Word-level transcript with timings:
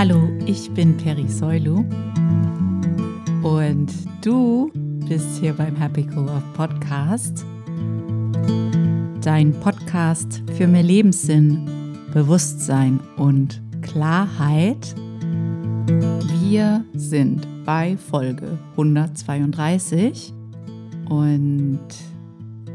Hallo, 0.00 0.30
ich 0.46 0.70
bin 0.74 0.96
Peri 0.96 1.26
Soilu 1.26 1.84
und 3.42 3.92
du 4.24 4.70
bist 5.08 5.40
hier 5.40 5.52
beim 5.54 5.74
Happy 5.74 6.06
Cool 6.14 6.26
Love 6.26 6.44
Podcast. 6.54 7.44
Dein 9.20 9.52
Podcast 9.58 10.44
für 10.56 10.68
mehr 10.68 10.84
Lebenssinn, 10.84 11.68
Bewusstsein 12.14 13.00
und 13.16 13.60
Klarheit. 13.82 14.94
Wir 16.42 16.84
sind 16.94 17.48
bei 17.64 17.96
Folge 17.96 18.56
132 18.76 20.32
und 21.08 21.80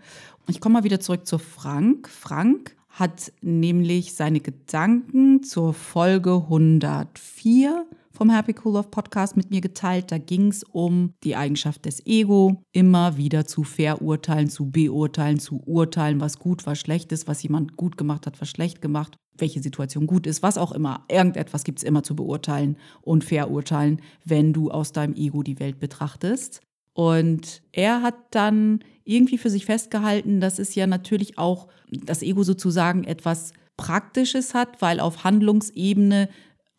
Ich 0.47 0.61
komme 0.61 0.73
mal 0.73 0.84
wieder 0.84 1.00
zurück 1.00 1.25
zu 1.28 1.40
Frank. 1.40 2.07
Frank 2.07 2.78
hat 2.90 3.31
nämlich 3.41 4.13
seine 4.13 4.40
Gedanken 4.40 5.44
zur 5.44 5.73
Folge 5.73 6.35
104 6.35 7.85
vom 8.21 8.29
Happy 8.29 8.53
Cool 8.63 8.73
Love 8.73 8.89
Podcast 8.89 9.35
mit 9.35 9.49
mir 9.49 9.61
geteilt. 9.61 10.11
Da 10.11 10.19
ging 10.19 10.49
es 10.49 10.61
um 10.61 11.15
die 11.23 11.35
Eigenschaft 11.35 11.85
des 11.85 12.05
Ego, 12.05 12.61
immer 12.71 13.17
wieder 13.17 13.47
zu 13.47 13.63
verurteilen, 13.63 14.47
zu 14.47 14.69
beurteilen, 14.69 15.39
zu 15.39 15.59
urteilen, 15.65 16.21
was 16.21 16.37
gut, 16.37 16.67
was 16.67 16.77
schlecht 16.77 17.11
ist, 17.11 17.27
was 17.27 17.41
jemand 17.41 17.77
gut 17.77 17.97
gemacht 17.97 18.27
hat, 18.27 18.39
was 18.39 18.47
schlecht 18.47 18.79
gemacht, 18.79 19.17
welche 19.39 19.59
Situation 19.59 20.05
gut 20.05 20.27
ist, 20.27 20.43
was 20.43 20.59
auch 20.59 20.71
immer. 20.71 21.03
Irgendetwas 21.09 21.63
gibt 21.63 21.79
es 21.79 21.83
immer 21.83 22.03
zu 22.03 22.15
beurteilen 22.15 22.77
und 23.01 23.23
verurteilen, 23.23 24.03
wenn 24.23 24.53
du 24.53 24.69
aus 24.69 24.91
deinem 24.91 25.15
Ego 25.15 25.41
die 25.41 25.59
Welt 25.59 25.79
betrachtest. 25.79 26.61
Und 26.93 27.63
er 27.71 28.03
hat 28.03 28.17
dann 28.29 28.83
irgendwie 29.03 29.39
für 29.39 29.49
sich 29.49 29.65
festgehalten, 29.65 30.41
dass 30.41 30.59
es 30.59 30.75
ja 30.75 30.85
natürlich 30.85 31.39
auch 31.39 31.69
das 31.89 32.21
Ego 32.21 32.43
sozusagen 32.43 33.03
etwas 33.03 33.53
Praktisches 33.77 34.53
hat, 34.53 34.79
weil 34.79 34.99
auf 34.99 35.23
Handlungsebene 35.23 36.29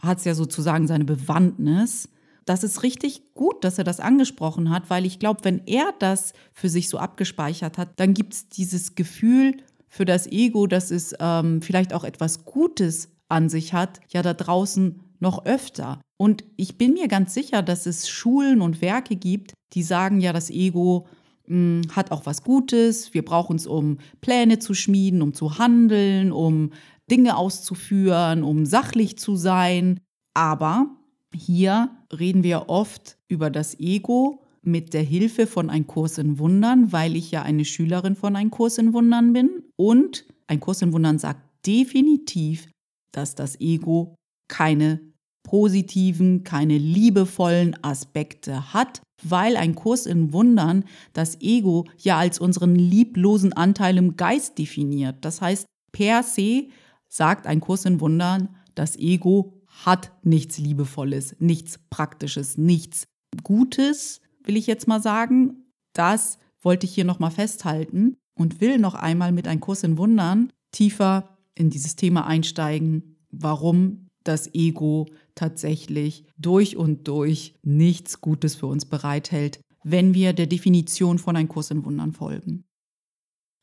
hat 0.02 0.18
es 0.18 0.24
ja 0.24 0.34
sozusagen 0.34 0.86
seine 0.86 1.04
Bewandtnis. 1.04 2.08
Das 2.44 2.64
ist 2.64 2.82
richtig 2.82 3.34
gut, 3.34 3.62
dass 3.64 3.78
er 3.78 3.84
das 3.84 4.00
angesprochen 4.00 4.70
hat, 4.70 4.90
weil 4.90 5.06
ich 5.06 5.18
glaube, 5.18 5.44
wenn 5.44 5.62
er 5.66 5.94
das 5.98 6.32
für 6.52 6.68
sich 6.68 6.88
so 6.88 6.98
abgespeichert 6.98 7.78
hat, 7.78 7.90
dann 7.96 8.14
gibt 8.14 8.34
es 8.34 8.48
dieses 8.48 8.96
Gefühl 8.96 9.58
für 9.88 10.04
das 10.04 10.26
Ego, 10.26 10.66
dass 10.66 10.90
es 10.90 11.14
ähm, 11.20 11.62
vielleicht 11.62 11.92
auch 11.92 12.02
etwas 12.02 12.44
Gutes 12.44 13.10
an 13.28 13.48
sich 13.48 13.72
hat, 13.72 14.00
ja 14.08 14.22
da 14.22 14.34
draußen 14.34 15.00
noch 15.20 15.44
öfter. 15.46 16.00
Und 16.16 16.44
ich 16.56 16.78
bin 16.78 16.94
mir 16.94 17.08
ganz 17.08 17.32
sicher, 17.32 17.62
dass 17.62 17.86
es 17.86 18.08
Schulen 18.08 18.60
und 18.60 18.82
Werke 18.82 19.16
gibt, 19.16 19.54
die 19.72 19.82
sagen, 19.82 20.20
ja, 20.20 20.32
das 20.32 20.50
Ego 20.50 21.06
mh, 21.46 21.82
hm, 21.84 21.96
hat 21.96 22.10
auch 22.10 22.26
was 22.26 22.42
Gutes. 22.42 23.14
Wir 23.14 23.24
brauchen 23.24 23.56
es, 23.56 23.66
um 23.66 23.98
Pläne 24.20 24.58
zu 24.58 24.74
schmieden, 24.74 25.22
um 25.22 25.32
zu 25.32 25.58
handeln, 25.58 26.32
um 26.32 26.72
Dinge 27.10 27.36
auszuführen, 27.36 28.42
um 28.42 28.66
sachlich 28.66 29.18
zu 29.18 29.36
sein. 29.36 30.00
Aber 30.34 30.96
hier 31.34 31.90
reden 32.12 32.42
wir 32.42 32.68
oft 32.68 33.18
über 33.28 33.50
das 33.50 33.78
Ego 33.78 34.42
mit 34.62 34.94
der 34.94 35.02
Hilfe 35.02 35.46
von 35.46 35.70
Ein 35.70 35.86
Kurs 35.86 36.18
in 36.18 36.38
Wundern, 36.38 36.92
weil 36.92 37.16
ich 37.16 37.30
ja 37.30 37.42
eine 37.42 37.64
Schülerin 37.64 38.14
von 38.14 38.36
Ein 38.36 38.50
Kurs 38.50 38.78
in 38.78 38.92
Wundern 38.92 39.32
bin. 39.32 39.64
Und 39.76 40.24
Ein 40.46 40.60
Kurs 40.60 40.82
in 40.82 40.92
Wundern 40.92 41.18
sagt 41.18 41.42
definitiv, 41.66 42.68
dass 43.12 43.34
das 43.34 43.60
Ego 43.60 44.14
keine 44.48 45.00
positiven, 45.44 46.44
keine 46.44 46.78
liebevollen 46.78 47.76
Aspekte 47.82 48.72
hat, 48.72 49.02
weil 49.22 49.56
ein 49.56 49.74
Kurs 49.74 50.06
in 50.06 50.32
Wundern 50.32 50.84
das 51.12 51.40
Ego 51.40 51.86
ja 51.98 52.18
als 52.18 52.38
unseren 52.38 52.74
lieblosen 52.74 53.52
Anteil 53.52 53.96
im 53.96 54.16
Geist 54.16 54.58
definiert. 54.58 55.16
Das 55.22 55.40
heißt, 55.40 55.66
per 55.92 56.22
se 56.22 56.68
sagt 57.12 57.46
ein 57.46 57.60
Kurs 57.60 57.84
in 57.84 58.00
Wundern, 58.00 58.48
das 58.74 58.96
Ego 58.96 59.60
hat 59.84 60.12
nichts 60.22 60.56
Liebevolles, 60.56 61.36
nichts 61.40 61.78
Praktisches, 61.90 62.56
nichts 62.56 63.04
Gutes, 63.42 64.22
will 64.44 64.56
ich 64.56 64.66
jetzt 64.66 64.88
mal 64.88 65.02
sagen. 65.02 65.66
Das 65.92 66.38
wollte 66.62 66.86
ich 66.86 66.94
hier 66.94 67.04
nochmal 67.04 67.30
festhalten 67.30 68.16
und 68.34 68.62
will 68.62 68.78
noch 68.78 68.94
einmal 68.94 69.30
mit 69.30 69.46
einem 69.46 69.60
Kurs 69.60 69.82
in 69.82 69.98
Wundern 69.98 70.50
tiefer 70.72 71.36
in 71.54 71.68
dieses 71.68 71.96
Thema 71.96 72.26
einsteigen, 72.26 73.18
warum 73.30 74.08
das 74.24 74.54
Ego 74.54 75.06
tatsächlich 75.34 76.24
durch 76.38 76.78
und 76.78 77.08
durch 77.08 77.54
nichts 77.62 78.22
Gutes 78.22 78.54
für 78.54 78.66
uns 78.66 78.86
bereithält, 78.86 79.60
wenn 79.84 80.14
wir 80.14 80.32
der 80.32 80.46
Definition 80.46 81.18
von 81.18 81.36
einem 81.36 81.48
Kurs 81.48 81.70
in 81.70 81.84
Wundern 81.84 82.12
folgen. 82.12 82.64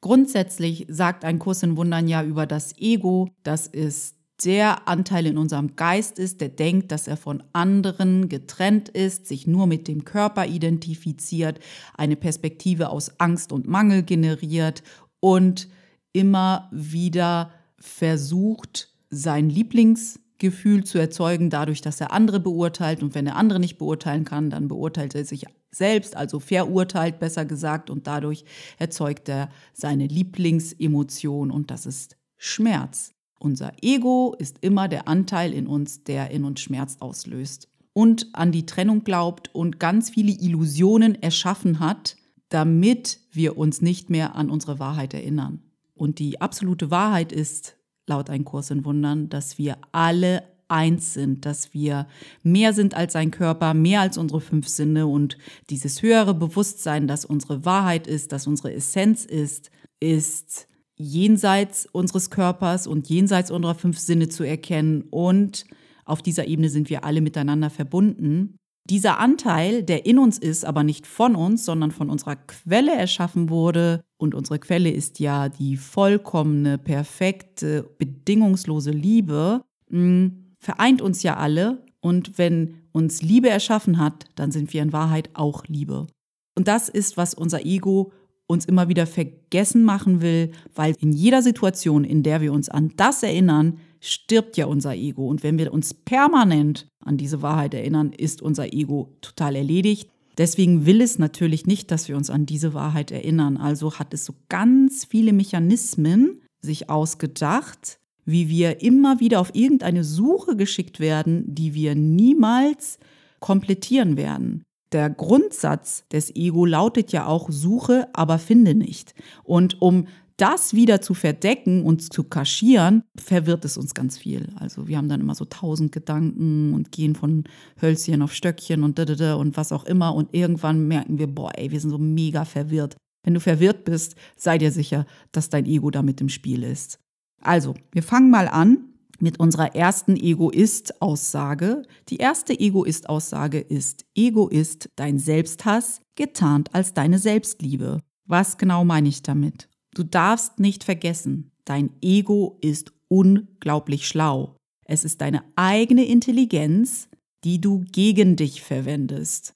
Grundsätzlich 0.01 0.85
sagt 0.89 1.25
ein 1.25 1.39
Kurs 1.39 1.63
in 1.63 1.75
Wundern 1.75 2.07
ja 2.07 2.23
über 2.23 2.45
das 2.45 2.77
Ego, 2.77 3.29
dass 3.43 3.67
es 3.67 4.15
der 4.45 4.87
Anteil 4.87 5.25
in 5.25 5.37
unserem 5.37 5.75
Geist 5.75 6.17
ist, 6.17 6.39
der 6.39 6.49
denkt, 6.49 6.91
dass 6.91 7.07
er 7.07 7.17
von 7.17 7.43
anderen 7.51 8.29
getrennt 8.29 8.87
ist, 8.89 9.27
sich 9.27 9.47
nur 9.47 9.67
mit 9.67 9.87
dem 9.87 10.05
Körper 10.05 10.45
identifiziert, 10.45 11.59
eine 11.95 12.15
Perspektive 12.15 12.89
aus 12.89 13.19
Angst 13.19 13.51
und 13.51 13.67
Mangel 13.67 14.03
generiert 14.03 14.83
und 15.19 15.67
immer 16.13 16.69
wieder 16.71 17.51
versucht, 17.77 18.93
sein 19.09 19.49
Lieblingsgefühl 19.49 20.83
zu 20.83 20.97
erzeugen, 20.97 21.49
dadurch, 21.49 21.81
dass 21.81 21.99
er 21.99 22.13
andere 22.13 22.39
beurteilt. 22.39 23.03
Und 23.03 23.15
wenn 23.15 23.27
er 23.27 23.35
andere 23.35 23.59
nicht 23.59 23.77
beurteilen 23.77 24.23
kann, 24.23 24.49
dann 24.49 24.67
beurteilt 24.67 25.15
er 25.15 25.25
sich 25.25 25.45
selbst, 25.71 26.15
also 26.15 26.39
verurteilt 26.39 27.19
besser 27.19 27.45
gesagt, 27.45 27.89
und 27.89 28.07
dadurch 28.07 28.43
erzeugt 28.77 29.29
er 29.29 29.49
seine 29.73 30.07
Lieblingsemotion 30.07 31.51
und 31.51 31.71
das 31.71 31.85
ist 31.85 32.17
Schmerz. 32.37 33.13
Unser 33.39 33.71
Ego 33.81 34.35
ist 34.37 34.57
immer 34.61 34.87
der 34.87 35.07
Anteil 35.07 35.53
in 35.53 35.67
uns, 35.67 36.03
der 36.03 36.31
in 36.31 36.43
uns 36.43 36.59
Schmerz 36.59 36.97
auslöst 36.99 37.69
und 37.93 38.27
an 38.33 38.51
die 38.51 38.65
Trennung 38.65 39.03
glaubt 39.03 39.53
und 39.53 39.79
ganz 39.79 40.09
viele 40.09 40.31
Illusionen 40.31 41.21
erschaffen 41.21 41.79
hat, 41.79 42.17
damit 42.49 43.19
wir 43.31 43.57
uns 43.57 43.81
nicht 43.81 44.09
mehr 44.09 44.35
an 44.35 44.49
unsere 44.49 44.79
Wahrheit 44.79 45.13
erinnern. 45.13 45.61
Und 45.93 46.19
die 46.19 46.41
absolute 46.41 46.91
Wahrheit 46.91 47.31
ist, 47.31 47.75
laut 48.07 48.29
ein 48.29 48.45
Kurs 48.45 48.71
in 48.71 48.85
Wundern, 48.85 49.29
dass 49.29 49.57
wir 49.57 49.77
alle 49.91 50.43
eins 50.69 51.13
sind, 51.13 51.45
dass 51.45 51.73
wir 51.73 52.07
mehr 52.43 52.73
sind 52.73 52.93
als 52.95 53.15
ein 53.15 53.31
Körper, 53.31 53.73
mehr 53.73 54.01
als 54.01 54.17
unsere 54.17 54.41
fünf 54.41 54.67
Sinne 54.67 55.07
und 55.07 55.37
dieses 55.69 56.01
höhere 56.01 56.33
Bewusstsein, 56.33 57.07
dass 57.07 57.25
unsere 57.25 57.65
Wahrheit 57.65 58.07
ist, 58.07 58.31
dass 58.31 58.47
unsere 58.47 58.73
Essenz 58.73 59.25
ist, 59.25 59.71
ist 59.99 60.67
jenseits 60.95 61.85
unseres 61.91 62.29
Körpers 62.29 62.87
und 62.87 63.09
jenseits 63.09 63.51
unserer 63.51 63.75
fünf 63.75 63.99
Sinne 63.99 64.29
zu 64.29 64.43
erkennen 64.43 65.03
und 65.09 65.65
auf 66.05 66.21
dieser 66.21 66.47
Ebene 66.47 66.69
sind 66.69 66.89
wir 66.89 67.03
alle 67.03 67.21
miteinander 67.21 67.69
verbunden. 67.69 68.55
Dieser 68.89 69.19
Anteil, 69.19 69.83
der 69.83 70.07
in 70.07 70.17
uns 70.17 70.39
ist, 70.39 70.65
aber 70.65 70.83
nicht 70.83 71.05
von 71.05 71.35
uns, 71.35 71.65
sondern 71.65 71.91
von 71.91 72.09
unserer 72.09 72.35
Quelle 72.35 72.95
erschaffen 72.95 73.51
wurde, 73.51 74.01
und 74.17 74.35
unsere 74.35 74.59
Quelle 74.59 74.89
ist 74.89 75.19
ja 75.19 75.47
die 75.47 75.77
vollkommene, 75.77 76.77
perfekte, 76.77 77.89
bedingungslose 77.97 78.91
Liebe, 78.91 79.63
mm, 79.89 80.27
vereint 80.59 81.01
uns 81.01 81.23
ja 81.23 81.37
alle. 81.37 81.83
Und 82.01 82.37
wenn 82.37 82.75
uns 82.91 83.21
Liebe 83.21 83.49
erschaffen 83.49 83.97
hat, 83.97 84.25
dann 84.35 84.51
sind 84.51 84.73
wir 84.73 84.81
in 84.81 84.93
Wahrheit 84.93 85.29
auch 85.33 85.65
Liebe. 85.65 86.07
Und 86.55 86.67
das 86.67 86.89
ist, 86.89 87.17
was 87.17 87.33
unser 87.33 87.65
Ego 87.65 88.11
uns 88.47 88.65
immer 88.65 88.89
wieder 88.89 89.05
vergessen 89.05 89.83
machen 89.83 90.21
will, 90.21 90.51
weil 90.73 90.95
in 90.99 91.11
jeder 91.11 91.41
Situation, 91.41 92.03
in 92.03 92.23
der 92.23 92.41
wir 92.41 92.51
uns 92.51 92.67
an 92.67 92.91
das 92.97 93.21
erinnern, 93.21 93.79
stirbt 93.99 94.57
ja 94.57 94.65
unser 94.65 94.95
Ego. 94.95 95.27
Und 95.27 95.43
wenn 95.43 95.57
wir 95.57 95.71
uns 95.71 95.93
permanent 95.93 96.87
an 97.03 97.17
diese 97.17 97.41
Wahrheit 97.41 97.73
erinnern, 97.73 98.11
ist 98.11 98.41
unser 98.41 98.73
Ego 98.73 99.13
total 99.21 99.55
erledigt. 99.55 100.09
Deswegen 100.37 100.85
will 100.85 101.01
es 101.01 101.19
natürlich 101.19 101.65
nicht, 101.65 101.91
dass 101.91 102.07
wir 102.07 102.15
uns 102.15 102.29
an 102.29 102.45
diese 102.45 102.73
Wahrheit 102.73 103.11
erinnern. 103.11 103.57
Also 103.57 103.99
hat 103.99 104.13
es 104.13 104.25
so 104.25 104.33
ganz 104.47 105.05
viele 105.05 105.33
Mechanismen 105.33 106.41
sich 106.61 106.89
ausgedacht, 106.89 107.99
wie 108.25 108.49
wir 108.49 108.81
immer 108.81 109.19
wieder 109.19 109.39
auf 109.39 109.53
irgendeine 109.53 110.03
Suche 110.03 110.55
geschickt 110.55 110.99
werden, 110.99 111.43
die 111.47 111.73
wir 111.73 111.95
niemals 111.95 112.99
komplettieren 113.39 114.17
werden. 114.17 114.63
Der 114.91 115.09
Grundsatz 115.09 116.03
des 116.11 116.35
Ego 116.35 116.65
lautet 116.65 117.11
ja 117.11 117.27
auch 117.27 117.49
Suche, 117.51 118.07
aber 118.13 118.39
finde 118.39 118.73
nicht. 118.73 119.13
Und 119.43 119.81
um 119.81 120.07
das 120.39 120.73
wieder 120.73 121.01
zu 121.01 121.13
verdecken 121.13 121.83
und 121.83 122.13
zu 122.13 122.23
kaschieren, 122.23 123.03
verwirrt 123.17 123.65
es 123.65 123.77
uns 123.77 123.93
ganz 123.93 124.17
viel. 124.17 124.47
Also 124.55 124.87
wir 124.87 124.97
haben 124.97 125.09
dann 125.09 125.19
immer 125.19 125.35
so 125.35 125.45
tausend 125.45 125.91
Gedanken 125.91 126.73
und 126.73 126.91
gehen 126.91 127.15
von 127.15 127.43
Hölzchen 127.81 128.21
auf 128.21 128.33
Stöckchen 128.33 128.83
und 128.83 128.97
da 128.97 129.35
und 129.35 129.57
was 129.57 129.71
auch 129.71 129.85
immer 129.85 130.15
und 130.15 130.33
irgendwann 130.33 130.87
merken 130.87 131.19
wir, 131.19 131.27
boah, 131.27 131.51
ey, 131.55 131.71
wir 131.71 131.79
sind 131.79 131.89
so 131.89 131.97
mega 131.97 132.45
verwirrt. 132.45 132.95
Wenn 133.23 133.33
du 133.33 133.41
verwirrt 133.41 133.83
bist, 133.83 134.15
sei 134.37 134.57
dir 134.57 134.71
sicher, 134.71 135.05
dass 135.33 135.49
dein 135.49 135.65
Ego 135.65 135.91
da 135.91 136.01
mit 136.01 136.21
im 136.21 136.29
Spiel 136.29 136.63
ist. 136.63 136.99
Also, 137.41 137.75
wir 137.91 138.03
fangen 138.03 138.29
mal 138.29 138.47
an 138.47 138.89
mit 139.19 139.39
unserer 139.39 139.75
ersten 139.75 140.15
Egoist-Aussage. 140.15 141.83
Die 142.09 142.17
erste 142.17 142.57
Egoist-Aussage 142.57 143.59
ist, 143.59 144.05
Ego 144.15 144.47
ist 144.47 144.89
dein 144.95 145.19
Selbsthass, 145.19 146.01
getarnt 146.15 146.73
als 146.73 146.93
deine 146.93 147.19
Selbstliebe. 147.19 148.01
Was 148.25 148.57
genau 148.57 148.85
meine 148.85 149.09
ich 149.09 149.23
damit? 149.23 149.69
Du 149.93 150.03
darfst 150.03 150.59
nicht 150.59 150.83
vergessen, 150.83 151.51
dein 151.65 151.91
Ego 152.01 152.57
ist 152.61 152.93
unglaublich 153.07 154.07
schlau. 154.07 154.55
Es 154.85 155.03
ist 155.03 155.21
deine 155.21 155.43
eigene 155.55 156.05
Intelligenz, 156.05 157.09
die 157.43 157.61
du 157.61 157.85
gegen 157.91 158.35
dich 158.35 158.61
verwendest. 158.61 159.53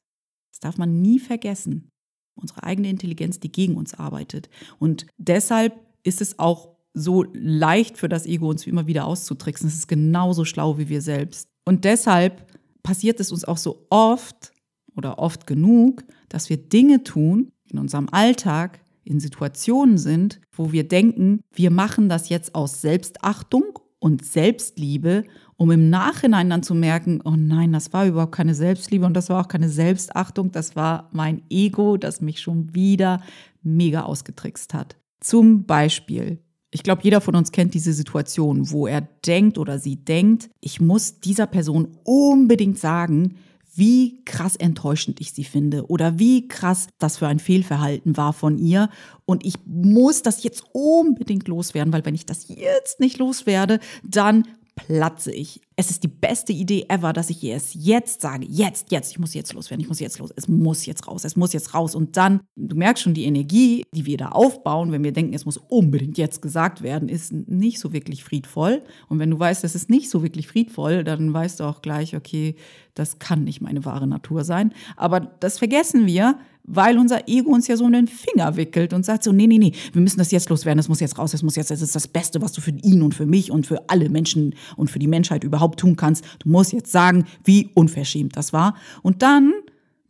Das 0.51 0.59
darf 0.59 0.77
man 0.77 1.01
nie 1.01 1.19
vergessen. 1.19 1.89
Unsere 2.35 2.63
eigene 2.63 2.89
Intelligenz, 2.89 3.39
die 3.39 3.51
gegen 3.51 3.75
uns 3.75 3.93
arbeitet. 3.93 4.49
Und 4.79 5.05
deshalb 5.17 5.79
ist 6.03 6.21
es 6.21 6.39
auch 6.39 6.72
so 6.93 7.25
leicht 7.33 7.97
für 7.97 8.09
das 8.09 8.25
Ego, 8.25 8.49
uns 8.49 8.67
immer 8.67 8.87
wieder 8.87 9.05
auszutricksen. 9.05 9.67
Es 9.67 9.75
ist 9.75 9.87
genauso 9.87 10.45
schlau 10.45 10.77
wie 10.77 10.89
wir 10.89 11.01
selbst. 11.01 11.47
Und 11.65 11.85
deshalb 11.85 12.45
passiert 12.83 13.19
es 13.19 13.31
uns 13.31 13.45
auch 13.45 13.57
so 13.57 13.85
oft 13.89 14.51
oder 14.95 15.19
oft 15.19 15.47
genug, 15.47 16.03
dass 16.29 16.49
wir 16.49 16.57
Dinge 16.57 17.03
tun 17.03 17.51
in 17.71 17.79
unserem 17.79 18.09
Alltag, 18.11 18.81
in 19.03 19.19
Situationen 19.19 19.97
sind, 19.97 20.39
wo 20.51 20.71
wir 20.71 20.87
denken, 20.87 21.41
wir 21.53 21.71
machen 21.71 22.09
das 22.09 22.29
jetzt 22.29 22.55
aus 22.55 22.81
Selbstachtung 22.81 23.79
und 23.99 24.23
Selbstliebe, 24.25 25.23
um 25.55 25.71
im 25.71 25.89
Nachhinein 25.89 26.49
dann 26.49 26.63
zu 26.63 26.75
merken, 26.75 27.21
oh 27.23 27.35
nein, 27.37 27.71
das 27.71 27.93
war 27.93 28.05
überhaupt 28.05 28.35
keine 28.35 28.53
Selbstliebe 28.53 29.05
und 29.05 29.13
das 29.13 29.29
war 29.29 29.41
auch 29.41 29.47
keine 29.47 29.69
Selbstachtung, 29.69 30.51
das 30.51 30.75
war 30.75 31.09
mein 31.11 31.41
Ego, 31.49 31.97
das 31.97 32.21
mich 32.21 32.41
schon 32.41 32.73
wieder 32.75 33.21
mega 33.61 34.01
ausgetrickst 34.03 34.73
hat. 34.73 34.97
Zum 35.21 35.65
Beispiel, 35.65 36.39
ich 36.73 36.83
glaube, 36.83 37.03
jeder 37.03 37.21
von 37.21 37.35
uns 37.35 37.51
kennt 37.51 37.75
diese 37.75 37.93
Situation, 37.93 38.71
wo 38.71 38.87
er 38.87 39.01
denkt 39.25 39.57
oder 39.57 39.77
sie 39.77 39.95
denkt, 39.95 40.49
ich 40.59 40.81
muss 40.81 41.19
dieser 41.19 41.45
Person 41.45 41.97
unbedingt 42.03 42.79
sagen, 42.79 43.35
wie 43.75 44.23
krass 44.25 44.55
enttäuschend 44.55 45.19
ich 45.21 45.33
sie 45.33 45.43
finde 45.43 45.87
oder 45.87 46.19
wie 46.19 46.47
krass 46.47 46.87
das 46.99 47.17
für 47.17 47.27
ein 47.27 47.39
Fehlverhalten 47.39 48.17
war 48.17 48.33
von 48.33 48.57
ihr. 48.57 48.89
Und 49.25 49.45
ich 49.45 49.55
muss 49.65 50.21
das 50.21 50.43
jetzt 50.43 50.63
unbedingt 50.73 51.47
loswerden, 51.47 51.93
weil 51.93 52.05
wenn 52.05 52.15
ich 52.15 52.25
das 52.25 52.47
jetzt 52.47 52.99
nicht 52.99 53.17
loswerde, 53.17 53.79
dann 54.03 54.43
platze 54.75 55.31
ich. 55.31 55.61
Es 55.75 55.89
ist 55.89 56.03
die 56.03 56.07
beste 56.07 56.53
Idee 56.53 56.85
ever, 56.89 57.13
dass 57.13 57.29
ich 57.29 57.43
es 57.43 57.73
jetzt 57.73 58.21
sage. 58.21 58.45
Jetzt, 58.47 58.91
jetzt, 58.91 59.11
ich 59.11 59.19
muss 59.19 59.33
jetzt 59.33 59.53
loswerden, 59.53 59.81
ich 59.81 59.87
muss 59.87 59.99
jetzt 59.99 60.19
los. 60.19 60.31
Es 60.35 60.47
muss 60.47 60.85
jetzt 60.85 61.07
raus, 61.07 61.23
es 61.23 61.35
muss 61.35 61.53
jetzt 61.53 61.73
raus. 61.73 61.95
Und 61.95 62.17
dann, 62.17 62.41
du 62.55 62.75
merkst 62.75 63.03
schon, 63.03 63.13
die 63.13 63.25
Energie, 63.25 63.83
die 63.91 64.05
wir 64.05 64.17
da 64.17 64.29
aufbauen, 64.29 64.91
wenn 64.91 65.03
wir 65.03 65.11
denken, 65.11 65.33
es 65.33 65.45
muss 65.45 65.57
unbedingt 65.57 66.17
jetzt 66.17 66.41
gesagt 66.41 66.81
werden, 66.81 67.09
ist 67.09 67.31
nicht 67.31 67.79
so 67.79 67.93
wirklich 67.93 68.23
friedvoll. 68.23 68.83
Und 69.09 69.19
wenn 69.19 69.31
du 69.31 69.39
weißt, 69.39 69.63
es 69.63 69.75
ist 69.75 69.89
nicht 69.89 70.09
so 70.09 70.23
wirklich 70.23 70.47
friedvoll, 70.47 71.03
dann 71.03 71.33
weißt 71.33 71.59
du 71.59 71.63
auch 71.63 71.81
gleich, 71.81 72.15
okay, 72.15 72.55
das 72.93 73.19
kann 73.19 73.43
nicht 73.43 73.61
meine 73.61 73.85
wahre 73.85 74.07
Natur 74.07 74.43
sein. 74.43 74.73
Aber 74.95 75.19
das 75.19 75.57
vergessen 75.57 76.05
wir, 76.05 76.37
weil 76.63 76.97
unser 76.97 77.27
Ego 77.27 77.51
uns 77.51 77.67
ja 77.67 77.75
so 77.75 77.85
in 77.85 77.93
den 77.93 78.07
Finger 78.07 78.55
wickelt 78.55 78.93
und 78.93 79.05
sagt 79.05 79.23
so, 79.23 79.31
nee, 79.31 79.47
nee, 79.47 79.57
nee, 79.57 79.73
wir 79.91 80.01
müssen 80.01 80.19
das 80.19 80.31
jetzt 80.31 80.49
loswerden, 80.49 80.77
das 80.77 80.89
muss 80.89 80.99
jetzt 80.99 81.17
raus, 81.17 81.31
das 81.31 81.43
muss 81.43 81.55
jetzt, 81.55 81.71
das 81.71 81.81
ist 81.81 81.95
das 81.95 82.07
Beste, 82.07 82.41
was 82.41 82.53
du 82.53 82.61
für 82.61 82.71
ihn 82.71 83.01
und 83.01 83.13
für 83.13 83.25
mich 83.25 83.51
und 83.51 83.67
für 83.67 83.89
alle 83.89 84.09
Menschen 84.09 84.55
und 84.77 84.89
für 84.89 84.99
die 84.99 85.07
Menschheit 85.07 85.43
überhaupt 85.43 85.79
tun 85.79 85.95
kannst. 85.95 86.23
Du 86.39 86.49
musst 86.49 86.71
jetzt 86.73 86.91
sagen, 86.91 87.25
wie 87.43 87.69
unverschämt 87.73 88.37
das 88.37 88.53
war. 88.53 88.75
Und 89.01 89.21
dann 89.21 89.53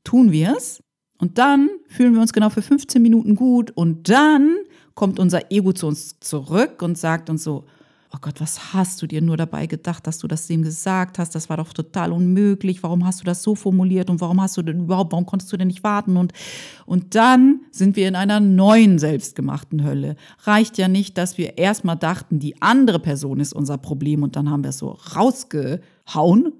tun 0.03 0.31
wir 0.31 0.55
es 0.55 0.83
und 1.17 1.37
dann 1.37 1.69
fühlen 1.87 2.13
wir 2.13 2.21
uns 2.21 2.33
genau 2.33 2.49
für 2.49 2.61
15 2.61 3.01
Minuten 3.01 3.35
gut 3.35 3.71
und 3.71 4.09
dann 4.09 4.55
kommt 4.93 5.19
unser 5.19 5.51
Ego 5.51 5.73
zu 5.73 5.87
uns 5.87 6.19
zurück 6.19 6.81
und 6.81 6.97
sagt 6.97 7.29
uns 7.29 7.43
so, 7.43 7.65
oh 8.15 8.19
Gott, 8.21 8.39
was 8.39 8.73
hast 8.73 9.01
du 9.01 9.07
dir 9.07 9.21
nur 9.21 9.37
dabei 9.37 9.65
gedacht, 9.65 10.05
dass 10.05 10.19
du 10.19 10.27
das 10.27 10.45
dem 10.45 10.61
gesagt 10.61 11.17
hast? 11.17 11.33
Das 11.33 11.49
war 11.49 11.57
doch 11.57 11.73
total 11.73 12.11
unmöglich. 12.11 12.83
Warum 12.83 13.05
hast 13.05 13.21
du 13.21 13.23
das 13.23 13.41
so 13.41 13.55
formuliert 13.55 14.09
und 14.09 14.21
warum 14.21 14.39
hast 14.39 14.55
du 14.55 14.61
denn 14.61 14.81
überhaupt, 14.81 15.11
warum 15.11 15.25
konntest 15.25 15.51
du 15.51 15.57
denn 15.57 15.67
nicht 15.67 15.83
warten? 15.83 16.15
Und, 16.15 16.31
und 16.85 17.15
dann 17.15 17.61
sind 17.71 17.95
wir 17.95 18.07
in 18.07 18.15
einer 18.15 18.39
neuen 18.39 18.99
selbstgemachten 18.99 19.83
Hölle. 19.83 20.15
Reicht 20.43 20.77
ja 20.77 20.87
nicht, 20.87 21.17
dass 21.17 21.39
wir 21.39 21.57
erstmal 21.57 21.97
dachten, 21.97 22.39
die 22.39 22.61
andere 22.61 22.99
Person 22.99 23.39
ist 23.39 23.53
unser 23.53 23.79
Problem 23.79 24.21
und 24.21 24.35
dann 24.35 24.49
haben 24.49 24.63
wir 24.63 24.69
es 24.69 24.77
so 24.77 24.91
rausge 25.15 25.81
hauen. 26.13 26.53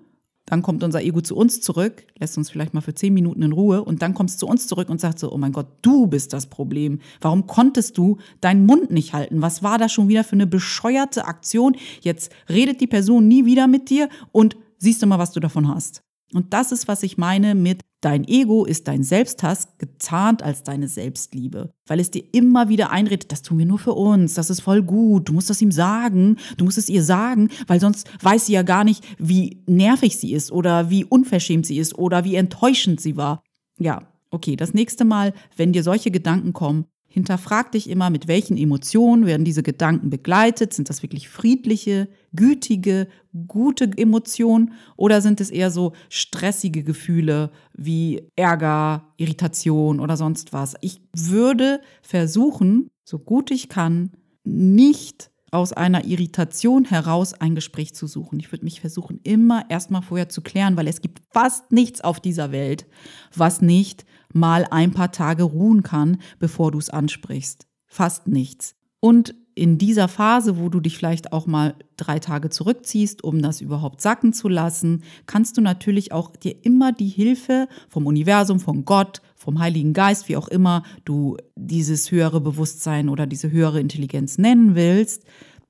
Dann 0.46 0.62
kommt 0.62 0.84
unser 0.84 1.02
Ego 1.02 1.22
zu 1.22 1.36
uns 1.36 1.62
zurück, 1.62 2.06
lässt 2.20 2.38
uns 2.38 2.50
vielleicht 2.50 2.74
mal 2.74 2.82
für 2.82 2.94
zehn 2.94 3.14
Minuten 3.14 3.44
in 3.44 3.54
Ruhe 3.54 3.84
und 3.84 4.02
dann 4.02 4.14
kommt 4.14 4.30
es 4.30 4.38
zu 4.38 4.46
uns 4.46 4.68
zurück 4.68 4.90
und 4.90 5.00
sagt 5.00 5.20
so, 5.20 5.32
oh 5.32 5.38
mein 5.38 5.54
Gott, 5.54 5.68
du 5.82 6.08
bist 6.08 6.34
das 6.34 6.48
Problem. 6.48 7.00
Warum 7.22 7.48
konntest 7.48 7.98
du 7.98 8.18
deinen 8.42 8.66
Mund 8.66 8.92
nicht 8.92 9.14
halten? 9.14 9.42
Was 9.42 9.64
war 9.64 9.78
das 9.78 9.94
schon 9.94 10.10
wieder 10.10 10.24
für 10.24 10.34
eine 10.34 10.48
bescheuerte 10.48 11.26
Aktion? 11.26 11.78
Jetzt 12.02 12.32
redet 12.50 12.82
die 12.82 12.88
Person 12.88 13.28
nie 13.28 13.46
wieder 13.46 13.68
mit 13.68 13.90
dir 13.90 14.10
und 14.32 14.58
siehst 14.78 15.02
du 15.02 15.08
mal, 15.08 15.20
was 15.20 15.32
du 15.32 15.40
davon 15.40 15.68
hast. 15.68 16.04
Und 16.34 16.54
das 16.54 16.72
ist, 16.72 16.88
was 16.88 17.04
ich 17.04 17.18
meine 17.18 17.56
mit 17.56 17.82
dein 18.02 18.28
Ego 18.28 18.66
ist 18.66 18.88
dein 18.88 19.04
Selbsthass 19.04 19.78
gezahnt 19.78 20.44
als 20.44 20.64
deine 20.64 20.88
Selbstliebe, 20.88 21.72
weil 21.88 22.00
es 22.00 22.12
dir 22.12 22.24
immer 22.34 22.68
wieder 22.68 22.92
einredet, 22.92 23.32
das 23.32 23.42
tun 23.42 23.60
wir 23.60 23.66
nur 23.66 23.80
für 23.80 23.94
uns, 23.94 24.34
das 24.34 24.50
ist 24.50 24.62
voll 24.62 24.84
gut, 24.84 25.30
du 25.30 25.34
musst 25.34 25.50
das 25.50 25.62
ihm 25.62 25.72
sagen, 25.72 26.38
du 26.58 26.66
musst 26.66 26.78
es 26.78 26.90
ihr 26.90 27.04
sagen, 27.04 27.50
weil 27.68 27.80
sonst 27.80 28.10
weiß 28.22 28.48
sie 28.48 28.54
ja 28.54 28.64
gar 28.64 28.84
nicht, 28.84 29.06
wie 29.20 29.64
nervig 29.68 30.18
sie 30.18 30.34
ist 30.34 30.52
oder 30.52 30.90
wie 30.90 31.06
unverschämt 31.06 31.66
sie 31.66 31.78
ist 31.78 31.98
oder 31.98 32.26
wie 32.26 32.36
enttäuschend 32.36 33.00
sie 33.00 33.16
war. 33.16 33.42
Ja, 33.80 34.02
okay, 34.32 34.56
das 34.56 34.74
nächste 34.74 35.06
Mal, 35.06 35.34
wenn 35.56 35.72
dir 35.72 35.84
solche 35.84 36.12
Gedanken 36.12 36.52
kommen, 36.52 36.86
Hinterfrag 37.14 37.72
dich 37.72 37.92
immer, 37.92 38.10
mit 38.10 38.28
welchen 38.28 38.58
Emotionen 38.58 39.28
werden 39.28 39.46
diese 39.46 39.62
Gedanken 39.62 40.10
begleitet. 40.10 40.74
Sind 40.74 40.90
das 40.90 41.04
wirklich 41.04 41.30
friedliche, 41.30 42.10
gütige, 42.36 43.08
gute 43.48 43.88
Emotionen 43.96 44.74
oder 44.98 45.22
sind 45.22 45.40
es 45.40 45.52
eher 45.52 45.70
so 45.70 45.94
stressige 46.10 46.84
Gefühle 46.84 47.52
wie 47.72 48.32
Ärger, 48.36 49.14
Irritation 49.18 50.00
oder 50.00 50.18
sonst 50.18 50.54
was? 50.54 50.74
Ich 50.82 51.02
würde 51.16 51.82
versuchen, 52.02 52.88
so 53.04 53.20
gut 53.20 53.52
ich 53.52 53.70
kann, 53.70 54.10
nicht 54.44 55.30
aus 55.52 55.72
einer 55.72 56.06
Irritation 56.06 56.84
heraus 56.84 57.36
ein 57.36 57.54
Gespräch 57.54 57.94
zu 57.94 58.08
suchen. 58.08 58.40
Ich 58.40 58.52
würde 58.52 58.64
mich 58.64 58.82
versuchen, 58.82 59.20
immer 59.22 59.70
erstmal 59.70 60.02
vorher 60.02 60.30
zu 60.30 60.42
klären, 60.42 60.78
weil 60.78 60.88
es 60.88 61.00
gibt 61.00 61.22
fast 61.32 61.72
nichts 61.72 62.02
auf 62.02 62.20
dieser 62.20 62.52
Welt, 62.52 62.88
was 63.36 63.62
nicht 63.62 64.04
mal 64.34 64.68
ein 64.70 64.92
paar 64.92 65.12
Tage 65.12 65.44
ruhen 65.44 65.84
kann, 65.84 66.18
bevor 66.40 66.72
du 66.72 66.80
es 66.80 66.90
ansprichst. 66.90 67.68
Fast 67.86 68.28
nichts. 68.28 68.76
Und 69.00 69.36
in 69.56 69.78
dieser 69.78 70.08
Phase, 70.08 70.58
wo 70.58 70.70
du 70.70 70.80
dich 70.80 70.98
vielleicht 70.98 71.32
auch 71.32 71.46
mal 71.46 71.76
drei 71.98 72.20
Tage 72.20 72.50
zurückziehst, 72.50 73.24
um 73.24 73.42
das 73.42 73.62
überhaupt 73.62 74.02
sacken 74.02 74.34
zu 74.34 74.50
lassen, 74.50 75.04
kannst 75.28 75.58
du 75.58 75.62
natürlich 75.62 76.12
auch 76.12 76.36
dir 76.36 76.56
immer 76.66 76.92
die 76.92 77.08
Hilfe 77.08 77.68
vom 77.90 78.08
Universum, 78.08 78.60
von 78.60 78.86
Gott, 78.86 79.22
vom 79.36 79.60
Heiligen 79.60 79.94
Geist, 79.94 80.30
wie 80.30 80.38
auch 80.38 80.48
immer 80.48 80.84
du 81.06 81.38
dieses 81.56 82.12
höhere 82.12 82.42
Bewusstsein 82.42 83.10
oder 83.10 83.28
diese 83.28 83.52
höhere 83.52 83.80
Intelligenz 83.80 84.38
nennen 84.38 84.76
willst, 84.76 85.24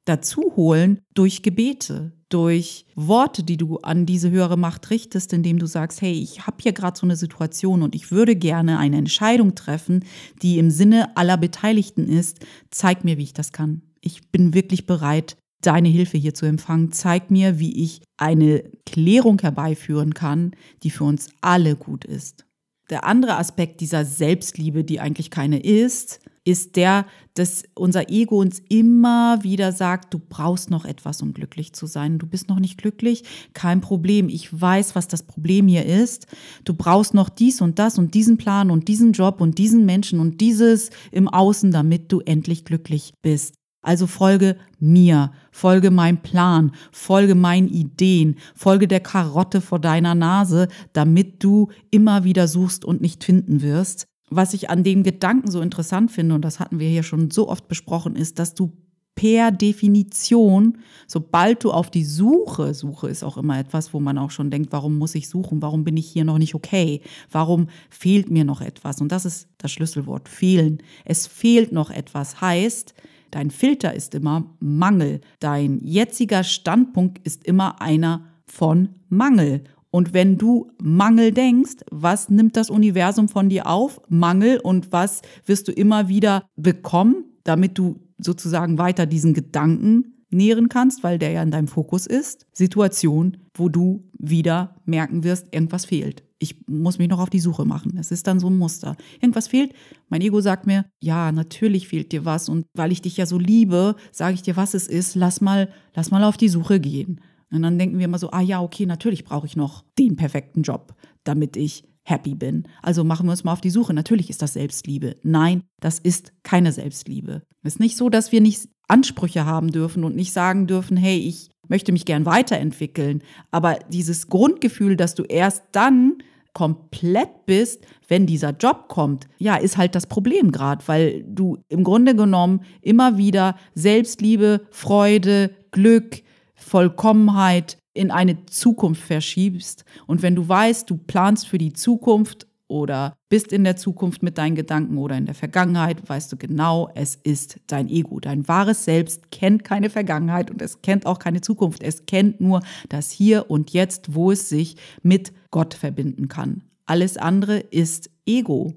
dazu 0.05 0.53
holen 0.55 1.00
durch 1.13 1.43
Gebete, 1.43 2.13
durch 2.34 2.86
Worte, 2.96 3.44
die 3.44 3.58
du 3.58 3.78
an 3.78 4.08
diese 4.08 4.32
höhere 4.32 4.58
Macht 4.58 4.90
richtest, 4.90 5.34
indem 5.34 5.60
du 5.60 5.68
sagst, 5.68 6.02
hey, 6.02 6.13
ich 6.13 6.48
habe 6.48 6.58
hier 6.60 6.74
gerade 6.74 6.98
so 6.98 7.06
eine 7.06 7.16
Situation 7.16 7.84
und 7.84 7.94
ich 7.94 8.12
würde 8.12 8.36
gerne 8.36 8.80
eine 8.80 8.98
Entscheidung 8.98 9.54
treffen, 9.54 10.04
die 10.42 10.58
im 10.58 10.72
Sinne 10.72 11.16
aller 11.16 11.38
Beteiligten 11.38 12.10
ist. 12.10 12.40
Zeig 12.72 13.04
mir, 13.04 13.18
wie 13.18 13.24
ich 13.24 13.34
das 13.34 13.52
kann. 13.52 13.84
Ich 14.02 14.32
bin 14.32 14.56
wirklich 14.56 14.88
bereit, 14.88 15.38
deine 15.62 15.90
Hilfe 15.90 16.18
hier 16.18 16.34
zu 16.34 16.48
empfangen. 16.48 16.92
Zeig 16.92 17.30
mir, 17.30 17.60
wie 17.60 17.84
ich 17.84 18.02
eine 18.18 18.63
Klärung 18.86 19.40
herbeiführen 19.40 20.16
kann, 20.16 20.56
die 20.82 20.90
für 20.90 21.04
uns 21.04 21.30
alle 21.42 21.75
gut 21.75 22.04
ist. 22.04 22.46
Der 22.90 23.06
andere 23.06 23.38
Aspekt 23.38 23.80
dieser 23.80 24.06
Selbstliebe, 24.06 24.84
die 24.84 25.00
eigentlich 25.00 25.30
keine 25.30 25.62
ist, 25.62 26.20
ist 26.46 26.76
der, 26.76 27.06
dass 27.36 27.64
unser 27.74 28.10
Ego 28.10 28.40
uns 28.40 28.62
immer 28.70 29.44
wieder 29.44 29.72
sagt, 29.72 30.14
du 30.14 30.20
brauchst 30.20 30.70
noch 30.70 30.86
etwas, 30.86 31.22
um 31.22 31.34
glücklich 31.34 31.74
zu 31.74 31.88
sein. 31.88 32.20
Du 32.20 32.28
bist 32.28 32.50
noch 32.50 32.60
nicht 32.60 32.78
glücklich, 32.78 33.24
kein 33.54 33.82
Problem. 33.82 34.30
Ich 34.30 34.60
weiß, 34.60 34.96
was 34.96 35.08
das 35.08 35.24
Problem 35.24 35.68
hier 35.68 35.86
ist. 35.86 36.28
Du 36.66 36.74
brauchst 36.74 37.14
noch 37.14 37.30
dies 37.30 37.62
und 37.62 37.80
das 37.80 37.98
und 37.98 38.14
diesen 38.14 38.38
Plan 38.38 38.72
und 38.72 38.88
diesen 38.88 39.14
Job 39.14 39.42
und 39.42 39.58
diesen 39.58 39.86
Menschen 39.86 40.20
und 40.20 40.42
dieses 40.42 40.90
im 41.12 41.28
Außen, 41.28 41.72
damit 41.72 42.12
du 42.12 42.20
endlich 42.20 42.66
glücklich 42.66 43.14
bist. 43.22 43.56
Also 43.82 44.08
folge 44.08 44.56
mir, 44.80 45.34
folge 45.52 45.92
meinem 45.92 46.22
Plan, 46.22 46.72
folge 46.94 47.36
meinen 47.36 47.68
Ideen, 47.68 48.38
folge 48.56 48.88
der 48.88 49.02
Karotte 49.02 49.60
vor 49.60 49.80
deiner 49.80 50.16
Nase, 50.16 50.70
damit 50.94 51.44
du 51.44 51.70
immer 51.92 52.24
wieder 52.24 52.48
suchst 52.48 52.86
und 52.86 53.02
nicht 53.02 53.26
finden 53.26 53.62
wirst 53.62 54.08
was 54.30 54.53
ich 54.53 54.70
an 54.70 54.84
dem 54.84 55.03
Gedanken 55.03 55.51
so 55.51 55.62
interessant 55.62 56.12
finde, 56.12 56.36
und 56.36 56.44
das 56.44 56.60
hatten 56.60 56.80
wir 56.80 56.89
hier 56.89 57.03
schon 57.03 57.32
so 57.32 57.50
oft 57.50 57.68
besprochen, 57.68 58.15
ist, 58.15 58.39
dass 58.39 58.53
du 58.53 58.72
per 59.15 59.51
Definition, 59.51 60.80
sobald 61.08 61.63
du 61.63 61.72
auf 61.72 61.92
die 61.92 62.03
Suche, 62.03 62.74
Suche 62.74 63.10
ist 63.10 63.24
auch 63.24 63.38
immer 63.38 63.60
etwas, 63.60 63.94
wo 63.94 64.00
man 64.00 64.18
auch 64.18 64.32
schon 64.32 64.50
denkt, 64.50 64.72
warum 64.72 64.98
muss 64.98 65.15
ich 65.15 65.30
suchen, 65.30 65.62
warum 65.62 65.84
bin 65.84 65.98
ich 65.98 66.08
hier 66.08 66.25
noch 66.25 66.39
nicht 66.39 66.56
okay, 66.56 67.01
warum 67.32 67.68
fehlt 67.89 68.32
mir 68.32 68.44
noch 68.44 68.62
etwas? 68.62 69.01
Und 69.01 69.12
das 69.12 69.25
ist 69.25 69.48
das 69.60 69.72
Schlüsselwort, 69.72 70.30
fehlen. 70.30 70.80
Es 71.06 71.27
fehlt 71.27 71.72
noch 71.72 71.92
etwas, 71.92 72.42
heißt, 72.42 72.96
dein 73.30 73.51
Filter 73.51 73.94
ist 73.94 74.15
immer 74.15 74.46
Mangel, 74.60 75.22
dein 75.39 75.80
jetziger 75.80 76.44
Standpunkt 76.44 77.20
ist 77.25 77.44
immer 77.44 77.82
einer 77.82 78.25
von 78.46 78.89
Mangel. 79.10 79.63
Und 79.96 80.12
wenn 80.12 80.40
du 80.40 80.72
Mangel 80.82 81.32
denkst, 81.32 81.86
was 81.92 82.28
nimmt 82.28 82.58
das 82.58 82.72
Universum 82.72 83.30
von 83.30 83.48
dir 83.48 83.68
auf? 83.68 84.02
Mangel 84.10 84.60
und 84.60 84.92
was 84.92 85.22
wirst 85.46 85.68
du 85.68 85.72
immer 85.72 86.08
wieder 86.08 86.48
bekommen, 86.56 87.26
damit 87.44 87.78
du 87.78 88.00
sozusagen 88.18 88.80
weiter 88.80 89.06
diesen 89.06 89.36
Gedanken 89.36 90.16
nähren 90.32 90.68
kannst, 90.68 91.04
weil 91.04 91.20
der 91.20 91.30
ja 91.30 91.44
in 91.44 91.52
deinem 91.52 91.68
Fokus 91.68 92.08
ist. 92.08 92.48
Situation, 92.54 93.38
wo 93.54 93.70
du 93.70 94.10
wieder 94.18 94.78
merken 94.86 95.24
wirst, 95.24 95.54
irgendwas 95.54 95.86
fehlt. 95.86 96.24
Ich 96.40 96.68
muss 96.68 96.98
mich 96.98 97.08
noch 97.08 97.20
auf 97.20 97.30
die 97.30 97.40
Suche 97.40 97.64
machen. 97.64 97.96
Es 98.00 98.10
ist 98.10 98.26
dann 98.26 98.40
so 98.40 98.50
ein 98.50 98.58
Muster. 98.58 98.98
Irgendwas 99.22 99.48
fehlt. 99.48 99.74
Mein 100.10 100.22
Ego 100.22 100.42
sagt 100.42 100.66
mir, 100.66 100.86
ja, 101.02 101.32
natürlich 101.32 101.88
fehlt 101.88 102.12
dir 102.12 102.26
was. 102.26 102.50
Und 102.50 102.66
weil 102.74 102.92
ich 102.92 103.04
dich 103.04 103.16
ja 103.18 103.28
so 103.28 103.38
liebe, 103.38 103.96
sage 104.12 104.34
ich 104.34 104.42
dir, 104.42 104.58
was 104.58 104.74
es 104.74 104.88
ist. 104.88 105.14
Lass 105.14 105.40
mal, 105.40 105.70
lass 105.94 106.10
mal 106.10 106.24
auf 106.24 106.36
die 106.36 106.50
Suche 106.50 106.80
gehen. 106.80 107.22
Und 107.53 107.62
dann 107.62 107.77
denken 107.77 107.98
wir 107.98 108.05
immer 108.05 108.19
so, 108.19 108.31
ah 108.31 108.41
ja, 108.41 108.62
okay, 108.62 108.86
natürlich 108.86 109.24
brauche 109.24 109.45
ich 109.45 109.55
noch 109.55 109.83
den 110.00 110.15
perfekten 110.15 110.63
Job, 110.63 110.95
damit 111.24 111.55
ich 111.55 111.83
happy 112.03 112.36
bin. 112.36 112.67
Also 112.81 113.03
machen 113.03 113.27
wir 113.27 113.31
uns 113.31 113.43
mal 113.43 113.53
auf 113.53 113.62
die 113.62 113.69
Suche. 113.69 113.93
Natürlich 113.93 114.29
ist 114.29 114.41
das 114.41 114.53
Selbstliebe. 114.53 115.15
Nein, 115.24 115.63
das 115.79 116.00
ist 116.00 116.33
keine 116.43 116.72
Selbstliebe. 116.72 117.43
Es 117.63 117.75
ist 117.75 117.79
nicht 117.79 117.98
so, 117.98 118.10
dass 118.10 118.31
wir 118.31 118.41
nicht 118.41 118.67
Ansprüche 118.88 119.45
haben 119.45 119.72
dürfen 119.72 120.03
und 120.03 120.15
nicht 120.15 120.33
sagen 120.33 120.67
dürfen, 120.67 120.98
hey, 120.98 121.17
ich 121.17 121.50
möchte 121.67 121.91
mich 121.91 122.05
gern 122.05 122.25
weiterentwickeln. 122.25 123.24
Aber 123.51 123.79
dieses 123.89 124.27
Grundgefühl, 124.27 124.98
dass 124.98 125.15
du 125.15 125.24
erst 125.24 125.63
dann 125.72 126.17
komplett 126.53 127.45
bist, 127.45 127.86
wenn 128.07 128.27
dieser 128.27 128.51
Job 128.51 128.88
kommt, 128.88 129.27
ja, 129.39 129.55
ist 129.55 129.77
halt 129.77 129.95
das 129.95 130.05
Problem 130.05 130.51
gerade, 130.51 130.88
weil 130.88 131.24
du 131.27 131.57
im 131.69 131.83
Grunde 131.83 132.15
genommen 132.15 132.62
immer 132.81 133.17
wieder 133.17 133.55
Selbstliebe, 133.74 134.67
Freude, 134.69 135.55
Glück, 135.72 136.22
Vollkommenheit 136.63 137.77
in 137.93 138.12
eine 138.12 138.46
Zukunft 138.46 139.03
verschiebst. 139.03 139.86
Und 140.08 140.22
wenn 140.22 140.36
du 140.36 140.48
weißt, 140.48 140.89
du 140.89 140.98
planst 140.98 141.48
für 141.48 141.58
die 141.58 141.74
Zukunft 141.74 142.48
oder 142.67 143.15
bist 143.29 143.53
in 143.53 143.63
der 143.63 143.75
Zukunft 143.75 144.24
mit 144.24 144.38
deinen 144.38 144.55
Gedanken 144.55 144.98
oder 144.98 145.15
in 145.15 145.25
der 145.25 145.36
Vergangenheit, 145.36 146.10
weißt 146.10 146.32
du 146.32 146.38
genau, 146.38 146.89
es 146.96 147.15
ist 147.15 147.60
dein 147.67 147.88
Ego. 147.88 148.20
Dein 148.20 148.48
wahres 148.48 148.86
Selbst 148.86 149.29
kennt 149.32 149.63
keine 149.63 149.89
Vergangenheit 149.89 150.50
und 150.50 150.62
es 150.62 150.82
kennt 150.82 151.05
auch 151.05 151.20
keine 151.20 151.41
Zukunft. 151.41 151.84
Es 151.84 152.05
kennt 152.08 152.41
nur 152.41 152.62
das 152.89 153.12
Hier 153.12 153.51
und 153.51 153.72
Jetzt, 153.72 154.15
wo 154.15 154.32
es 154.32 154.50
sich 154.50 154.75
mit 155.03 155.34
Gott 155.51 155.75
verbinden 155.75 156.27
kann. 156.27 156.63
Alles 156.86 157.17
andere 157.17 157.60
ist 157.60 158.10
Ego. 158.25 158.74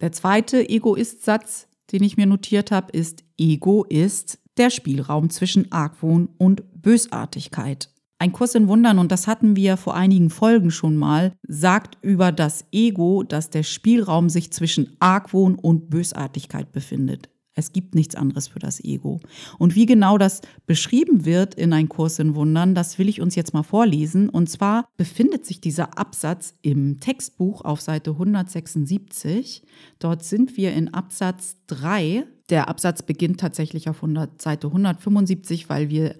Der 0.00 0.12
zweite 0.12 0.66
Egoist-Satz, 0.66 1.68
den 1.92 2.02
ich 2.02 2.16
mir 2.16 2.26
notiert 2.26 2.70
habe, 2.70 2.92
ist 2.92 3.24
Ego 3.36 3.84
ist 3.84 4.38
der 4.60 4.68
Spielraum 4.68 5.30
zwischen 5.30 5.72
Argwohn 5.72 6.28
und 6.36 6.82
Bösartigkeit. 6.82 7.88
Ein 8.18 8.32
Kurs 8.32 8.54
in 8.54 8.68
Wundern, 8.68 8.98
und 8.98 9.10
das 9.10 9.26
hatten 9.26 9.56
wir 9.56 9.78
vor 9.78 9.94
einigen 9.94 10.28
Folgen 10.28 10.70
schon 10.70 10.98
mal, 10.98 11.32
sagt 11.48 11.96
über 12.02 12.30
das 12.30 12.66
Ego, 12.70 13.22
dass 13.22 13.48
der 13.48 13.62
Spielraum 13.62 14.28
sich 14.28 14.52
zwischen 14.52 14.94
Argwohn 15.00 15.54
und 15.54 15.88
Bösartigkeit 15.88 16.72
befindet. 16.72 17.29
Es 17.54 17.72
gibt 17.72 17.94
nichts 17.94 18.14
anderes 18.14 18.48
für 18.48 18.58
das 18.58 18.82
Ego. 18.82 19.20
Und 19.58 19.74
wie 19.74 19.86
genau 19.86 20.18
das 20.18 20.40
beschrieben 20.66 21.24
wird 21.24 21.54
in 21.54 21.72
ein 21.72 21.88
Kurs 21.88 22.18
in 22.18 22.34
Wundern, 22.34 22.74
das 22.74 22.98
will 22.98 23.08
ich 23.08 23.20
uns 23.20 23.34
jetzt 23.34 23.54
mal 23.54 23.62
vorlesen. 23.62 24.28
Und 24.28 24.48
zwar 24.48 24.88
befindet 24.96 25.44
sich 25.44 25.60
dieser 25.60 25.98
Absatz 25.98 26.54
im 26.62 27.00
Textbuch 27.00 27.62
auf 27.62 27.80
Seite 27.80 28.12
176. 28.12 29.62
Dort 29.98 30.24
sind 30.24 30.56
wir 30.56 30.72
in 30.72 30.94
Absatz 30.94 31.56
3 31.66 32.26
der 32.50 32.68
Absatz 32.68 33.02
beginnt 33.02 33.40
tatsächlich 33.40 33.88
auf 33.88 33.96
100, 33.96 34.42
Seite 34.42 34.66
175, 34.66 35.68
weil 35.68 35.88
wir 35.88 36.16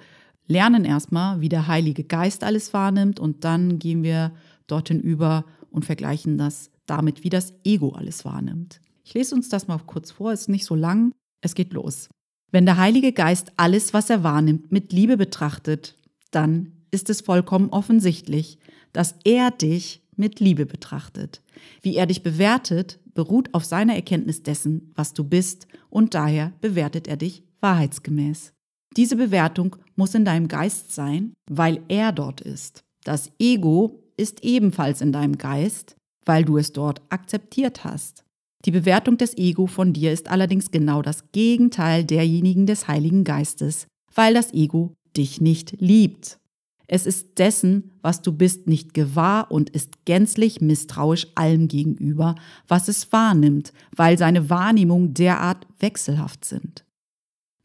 lernen 0.46 0.84
erstmal, 0.84 1.40
wie 1.40 1.48
der 1.48 1.66
Heilige 1.66 2.04
Geist 2.04 2.44
alles 2.44 2.72
wahrnimmt 2.72 3.20
und 3.20 3.44
dann 3.44 3.78
gehen 3.78 4.02
wir 4.02 4.32
dorthin 4.66 5.00
über 5.00 5.44
und 5.70 5.84
vergleichen 5.84 6.38
das 6.38 6.70
damit, 6.86 7.24
wie 7.24 7.30
das 7.30 7.54
Ego 7.64 7.90
alles 7.90 8.24
wahrnimmt. 8.24 8.80
Ich 9.04 9.14
lese 9.14 9.34
uns 9.34 9.48
das 9.48 9.66
mal 9.66 9.78
kurz 9.78 10.12
vor, 10.12 10.32
ist 10.32 10.48
nicht 10.48 10.64
so 10.64 10.74
lang. 10.74 11.12
Es 11.40 11.54
geht 11.54 11.72
los. 11.72 12.08
Wenn 12.52 12.66
der 12.66 12.76
Heilige 12.76 13.12
Geist 13.12 13.52
alles, 13.56 13.94
was 13.94 14.10
er 14.10 14.24
wahrnimmt, 14.24 14.72
mit 14.72 14.92
Liebe 14.92 15.16
betrachtet, 15.16 15.96
dann 16.30 16.72
ist 16.90 17.10
es 17.10 17.20
vollkommen 17.20 17.70
offensichtlich, 17.70 18.58
dass 18.92 19.14
er 19.24 19.50
dich 19.50 20.02
mit 20.16 20.40
Liebe 20.40 20.66
betrachtet. 20.66 21.42
Wie 21.82 21.96
er 21.96 22.06
dich 22.06 22.22
bewertet, 22.22 22.98
beruht 23.14 23.54
auf 23.54 23.64
seiner 23.64 23.94
Erkenntnis 23.94 24.42
dessen, 24.42 24.92
was 24.94 25.12
du 25.12 25.24
bist, 25.24 25.66
und 25.88 26.14
daher 26.14 26.52
bewertet 26.60 27.08
er 27.08 27.16
dich 27.16 27.44
wahrheitsgemäß. 27.60 28.52
Diese 28.96 29.16
Bewertung 29.16 29.76
muss 29.94 30.14
in 30.14 30.24
deinem 30.24 30.48
Geist 30.48 30.92
sein, 30.92 31.32
weil 31.48 31.82
er 31.88 32.12
dort 32.12 32.40
ist. 32.40 32.82
Das 33.04 33.30
Ego 33.38 34.02
ist 34.16 34.44
ebenfalls 34.44 35.00
in 35.00 35.12
deinem 35.12 35.38
Geist, 35.38 35.96
weil 36.24 36.44
du 36.44 36.58
es 36.58 36.72
dort 36.72 37.00
akzeptiert 37.08 37.84
hast. 37.84 38.24
Die 38.64 38.70
Bewertung 38.70 39.16
des 39.16 39.36
Ego 39.38 39.66
von 39.66 39.92
dir 39.92 40.12
ist 40.12 40.30
allerdings 40.30 40.70
genau 40.70 41.02
das 41.02 41.32
Gegenteil 41.32 42.04
derjenigen 42.04 42.66
des 42.66 42.88
Heiligen 42.88 43.24
Geistes, 43.24 43.86
weil 44.14 44.34
das 44.34 44.52
Ego 44.52 44.94
dich 45.16 45.40
nicht 45.40 45.76
liebt. 45.80 46.38
Es 46.86 47.06
ist 47.06 47.38
dessen, 47.38 47.92
was 48.02 48.20
du 48.20 48.32
bist, 48.32 48.66
nicht 48.66 48.94
gewahr 48.94 49.50
und 49.52 49.70
ist 49.70 50.04
gänzlich 50.04 50.60
misstrauisch 50.60 51.28
allem 51.36 51.68
gegenüber, 51.68 52.34
was 52.66 52.88
es 52.88 53.12
wahrnimmt, 53.12 53.72
weil 53.94 54.18
seine 54.18 54.50
Wahrnehmungen 54.50 55.14
derart 55.14 55.66
wechselhaft 55.78 56.44
sind. 56.44 56.84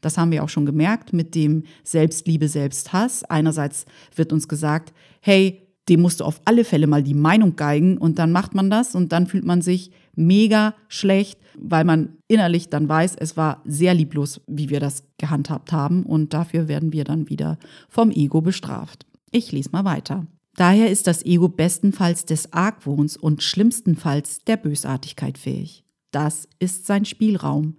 Das 0.00 0.16
haben 0.16 0.30
wir 0.30 0.44
auch 0.44 0.48
schon 0.48 0.66
gemerkt 0.66 1.12
mit 1.12 1.34
dem 1.34 1.64
Selbstliebe, 1.82 2.46
Selbsthass. 2.46 3.24
Einerseits 3.24 3.86
wird 4.14 4.32
uns 4.32 4.46
gesagt, 4.46 4.94
hey, 5.20 5.65
dem 5.88 6.00
musst 6.00 6.20
du 6.20 6.24
auf 6.24 6.40
alle 6.44 6.64
Fälle 6.64 6.86
mal 6.86 7.02
die 7.02 7.14
Meinung 7.14 7.56
geigen 7.56 7.98
und 7.98 8.18
dann 8.18 8.32
macht 8.32 8.54
man 8.54 8.70
das 8.70 8.94
und 8.94 9.12
dann 9.12 9.26
fühlt 9.26 9.44
man 9.44 9.62
sich 9.62 9.90
mega 10.14 10.74
schlecht, 10.88 11.38
weil 11.56 11.84
man 11.84 12.16
innerlich 12.28 12.68
dann 12.68 12.88
weiß, 12.88 13.16
es 13.16 13.36
war 13.36 13.62
sehr 13.64 13.94
lieblos, 13.94 14.40
wie 14.46 14.68
wir 14.68 14.80
das 14.80 15.04
gehandhabt 15.18 15.72
haben 15.72 16.02
und 16.02 16.34
dafür 16.34 16.68
werden 16.68 16.92
wir 16.92 17.04
dann 17.04 17.28
wieder 17.28 17.58
vom 17.88 18.10
Ego 18.10 18.40
bestraft. 18.40 19.06
Ich 19.30 19.52
lese 19.52 19.70
mal 19.70 19.84
weiter. 19.84 20.26
Daher 20.56 20.90
ist 20.90 21.06
das 21.06 21.24
Ego 21.24 21.48
bestenfalls 21.48 22.24
des 22.24 22.52
Argwohns 22.52 23.16
und 23.16 23.42
schlimmstenfalls 23.42 24.38
der 24.44 24.56
Bösartigkeit 24.56 25.36
fähig. 25.36 25.84
Das 26.10 26.48
ist 26.58 26.86
sein 26.86 27.04
Spielraum. 27.04 27.76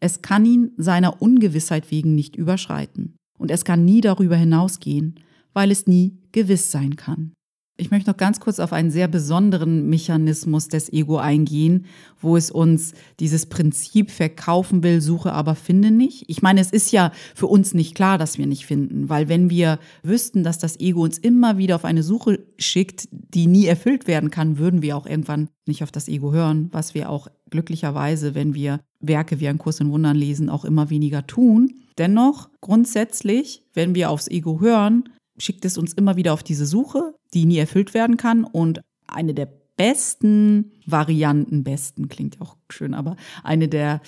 Es 0.00 0.22
kann 0.22 0.44
ihn 0.44 0.72
seiner 0.76 1.22
Ungewissheit 1.22 1.90
wegen 1.92 2.16
nicht 2.16 2.34
überschreiten. 2.34 3.16
Und 3.38 3.50
es 3.50 3.64
kann 3.64 3.84
nie 3.84 4.00
darüber 4.00 4.34
hinausgehen, 4.34 5.20
weil 5.52 5.70
es 5.70 5.86
nie 5.86 6.18
gewiss 6.32 6.70
sein 6.72 6.96
kann. 6.96 7.32
Ich 7.78 7.90
möchte 7.90 8.10
noch 8.10 8.16
ganz 8.16 8.40
kurz 8.40 8.58
auf 8.58 8.72
einen 8.72 8.90
sehr 8.90 9.06
besonderen 9.06 9.90
Mechanismus 9.90 10.68
des 10.68 10.90
Ego 10.90 11.18
eingehen, 11.18 11.84
wo 12.18 12.36
es 12.36 12.50
uns 12.50 12.94
dieses 13.20 13.46
Prinzip 13.46 14.10
verkaufen 14.10 14.82
will, 14.82 15.02
suche 15.02 15.32
aber 15.32 15.54
finde 15.54 15.90
nicht. 15.90 16.24
Ich 16.28 16.40
meine, 16.40 16.60
es 16.60 16.70
ist 16.70 16.90
ja 16.90 17.12
für 17.34 17.46
uns 17.46 17.74
nicht 17.74 17.94
klar, 17.94 18.16
dass 18.16 18.38
wir 18.38 18.46
nicht 18.46 18.64
finden, 18.64 19.10
weil 19.10 19.28
wenn 19.28 19.50
wir 19.50 19.78
wüssten, 20.02 20.42
dass 20.42 20.58
das 20.58 20.80
Ego 20.80 21.02
uns 21.02 21.18
immer 21.18 21.58
wieder 21.58 21.76
auf 21.76 21.84
eine 21.84 22.02
Suche 22.02 22.46
schickt, 22.56 23.08
die 23.10 23.46
nie 23.46 23.66
erfüllt 23.66 24.06
werden 24.06 24.30
kann, 24.30 24.56
würden 24.56 24.80
wir 24.80 24.96
auch 24.96 25.06
irgendwann 25.06 25.50
nicht 25.66 25.82
auf 25.82 25.92
das 25.92 26.08
Ego 26.08 26.32
hören, 26.32 26.70
was 26.72 26.94
wir 26.94 27.10
auch 27.10 27.28
glücklicherweise, 27.50 28.34
wenn 28.34 28.54
wir 28.54 28.80
Werke 29.00 29.38
wie 29.38 29.48
ein 29.48 29.58
Kurs 29.58 29.80
in 29.80 29.90
Wundern 29.90 30.16
lesen, 30.16 30.48
auch 30.48 30.64
immer 30.64 30.88
weniger 30.88 31.26
tun. 31.26 31.74
Dennoch, 31.98 32.48
grundsätzlich, 32.62 33.64
wenn 33.74 33.94
wir 33.94 34.10
aufs 34.10 34.28
Ego 34.28 34.60
hören, 34.60 35.04
schickt 35.38 35.64
es 35.64 35.78
uns 35.78 35.92
immer 35.92 36.16
wieder 36.16 36.32
auf 36.32 36.42
diese 36.42 36.66
Suche, 36.66 37.14
die 37.34 37.46
nie 37.46 37.58
erfüllt 37.58 37.94
werden 37.94 38.16
kann. 38.16 38.44
Und 38.44 38.80
eine 39.06 39.34
der 39.34 39.48
besten 39.76 40.72
Varianten, 40.86 41.64
besten 41.64 42.08
klingt 42.08 42.40
auch 42.40 42.56
schön, 42.70 42.94
aber 42.94 43.16
eine 43.42 43.68
der 43.68 44.00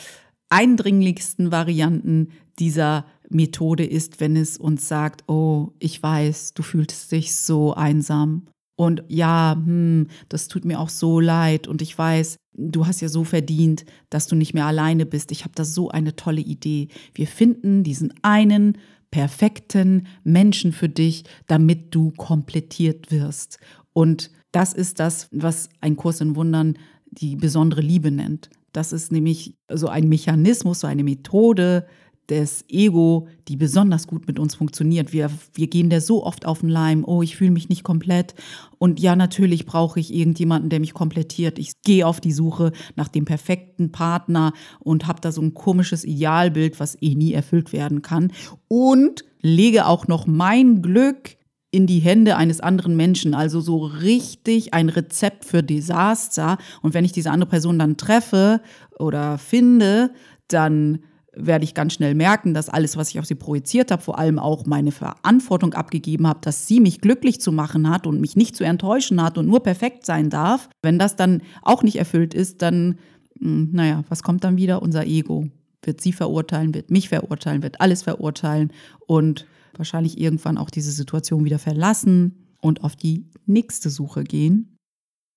eindringlichsten 0.49 1.53
Varianten 1.53 2.29
dieser 2.59 3.05
Methode 3.29 3.85
ist, 3.85 4.21
wenn 4.21 4.37
es 4.37 4.57
uns 4.57 4.89
sagt, 4.89 5.29
oh, 5.29 5.73
ich 5.79 6.03
weiß, 6.03 6.55
du 6.55 6.63
fühlst 6.63 7.13
dich 7.13 7.35
so 7.35 7.75
einsam. 7.75 8.47
Und 8.77 9.03
ja, 9.09 9.57
hm, 9.57 10.07
das 10.29 10.49
tut 10.49 10.65
mir 10.65 10.81
auch 10.81 10.89
so 10.89 11.21
leid. 11.21 11.67
Und 11.67 11.83
ich 11.83 11.99
weiß, 11.99 12.37
du 12.55 12.87
hast 12.87 13.01
ja 13.01 13.09
so 13.09 13.25
verdient, 13.25 13.85
dass 14.09 14.29
du 14.29 14.37
nicht 14.37 14.55
mehr 14.55 14.67
alleine 14.67 15.05
bist. 15.05 15.33
Ich 15.33 15.45
habe 15.45 15.55
da 15.55 15.65
so 15.65 15.91
eine 15.91 16.17
tolle 16.17 16.41
Idee. 16.41 16.89
Wir 17.13 17.27
finden 17.27 17.83
diesen 17.83 18.15
einen 18.23 18.79
perfekten 19.11 20.07
Menschen 20.25 20.73
für 20.73 20.89
dich, 20.89 21.25
damit 21.47 21.95
du 21.95 22.11
komplettiert 22.11 23.11
wirst. 23.11 23.59
Und 23.93 24.31
das 24.53 24.73
ist 24.73 25.01
das, 25.01 25.29
was 25.33 25.69
ein 25.81 25.97
Kurs 25.97 26.21
in 26.21 26.37
Wundern 26.37 26.79
die 27.11 27.37
besondere 27.37 27.81
Liebe 27.81 28.11
nennt. 28.11 28.51
Das 28.73 28.93
ist 28.93 29.13
nämlich 29.13 29.57
so 29.73 29.89
ein 29.89 30.09
Mechanismus, 30.09 30.81
so 30.81 30.87
eine 30.87 31.05
Methode, 31.05 31.87
des 32.31 32.65
Ego, 32.69 33.29
die 33.49 33.57
besonders 33.57 34.07
gut 34.07 34.27
mit 34.27 34.39
uns 34.39 34.55
funktioniert. 34.55 35.13
Wir, 35.13 35.31
wir 35.55 35.67
gehen 35.67 35.89
der 35.89 36.01
so 36.01 36.25
oft 36.25 36.45
auf 36.45 36.61
den 36.61 36.69
Leim, 36.69 37.05
oh, 37.05 37.23
ich 37.23 37.37
fühle 37.37 37.51
mich 37.51 37.69
nicht 37.69 37.85
komplett. 37.85 38.35
Und 38.79 39.01
ja, 39.01 39.17
natürlich 39.17 39.65
brauche 39.65 39.99
ich 39.99 40.15
irgendjemanden, 40.15 40.69
der 40.69 40.81
mich 40.81 40.93
komplettiert. 40.93 41.59
Ich 41.59 41.81
gehe 41.83 42.07
auf 42.07 42.21
die 42.21 42.33
Suche 42.33 42.73
nach 42.97 43.09
dem 43.09 43.25
perfekten 43.25 43.93
Partner 43.93 44.53
und 44.81 45.07
habe 45.07 45.21
da 45.21 45.33
so 45.33 45.41
ein 45.41 45.55
komisches 45.55 46.05
Idealbild, 46.05 46.79
was 46.81 47.01
eh 47.01 47.15
nie 47.15 47.33
erfüllt 47.33 47.73
werden 47.73 48.03
kann. 48.03 48.33
Und 48.69 49.25
lege 49.41 49.87
auch 49.87 50.07
noch 50.07 50.27
mein 50.27 50.83
Glück 50.83 51.39
in 51.71 51.87
die 51.87 51.99
Hände 51.99 52.37
eines 52.37 52.61
anderen 52.61 52.97
Menschen, 52.97 53.35
also 53.35 53.61
so 53.61 53.85
richtig 53.85 54.73
ein 54.75 54.89
Rezept 54.89 55.45
für 55.45 55.63
Desaster. 55.63 56.59
Und 56.83 56.95
wenn 56.95 57.05
ich 57.05 57.13
diese 57.13 57.31
andere 57.31 57.51
Person 57.51 57.79
dann 57.79 57.97
treffe 57.97 58.61
oder 58.99 59.39
finde, 59.39 60.13
dann 60.49 61.01
werde 61.39 61.65
ich 61.65 61.75
ganz 61.75 61.95
schnell 61.95 62.15
merken, 62.15 62.55
dass 62.55 62.69
alles, 62.69 62.97
was 62.97 63.11
ich 63.11 63.19
auf 63.19 63.27
sie 63.27 63.35
projiziert 63.35 63.91
habe, 63.91 64.03
vor 64.03 64.19
allem 64.19 64.39
auch 64.39 64.67
meine 64.67 64.93
Verantwortung 64.93 65.75
abgegeben 65.75 66.27
habe, 66.27 66.41
dass 66.43 66.67
sie 66.67 66.81
mich 66.81 67.01
glücklich 67.01 67.41
zu 67.41 67.53
machen 67.53 67.89
hat 67.89 68.07
und 68.07 68.21
mich 68.21 68.37
nicht 68.37 68.57
zu 68.57 68.65
enttäuschen 68.65 69.23
hat 69.23 69.39
und 69.39 69.47
nur 69.47 69.63
perfekt 69.63 70.05
sein 70.05 70.31
darf. 70.31 70.69
Wenn 70.83 70.99
das 70.99 71.17
dann 71.17 71.43
auch 71.63 71.83
nicht 71.83 71.97
erfüllt 71.97 72.35
ist, 72.35 72.63
dann, 72.63 72.99
hm, 73.41 73.71
naja, 73.73 74.05
was 74.09 74.23
kommt 74.23 74.45
dann 74.45 74.57
wieder? 74.57 74.83
Unser 74.83 75.07
Ego 75.07 75.47
wird 75.83 76.01
sie 76.01 76.13
verurteilen, 76.13 76.75
wird 76.75 76.91
mich 76.91 77.09
verurteilen, 77.09 77.63
wird 77.63 77.81
alles 77.81 78.03
verurteilen 78.03 78.73
und 79.07 79.47
wahrscheinlich 79.77 80.19
irgendwann 80.21 80.59
auch 80.59 80.71
diese 80.71 80.91
Situation 80.91 81.45
wieder 81.45 81.59
verlassen 81.59 82.49
und 82.61 82.83
auf 82.83 82.97
die 82.97 83.31
nächste 83.47 83.91
Suche 83.91 84.25
gehen. 84.25 84.77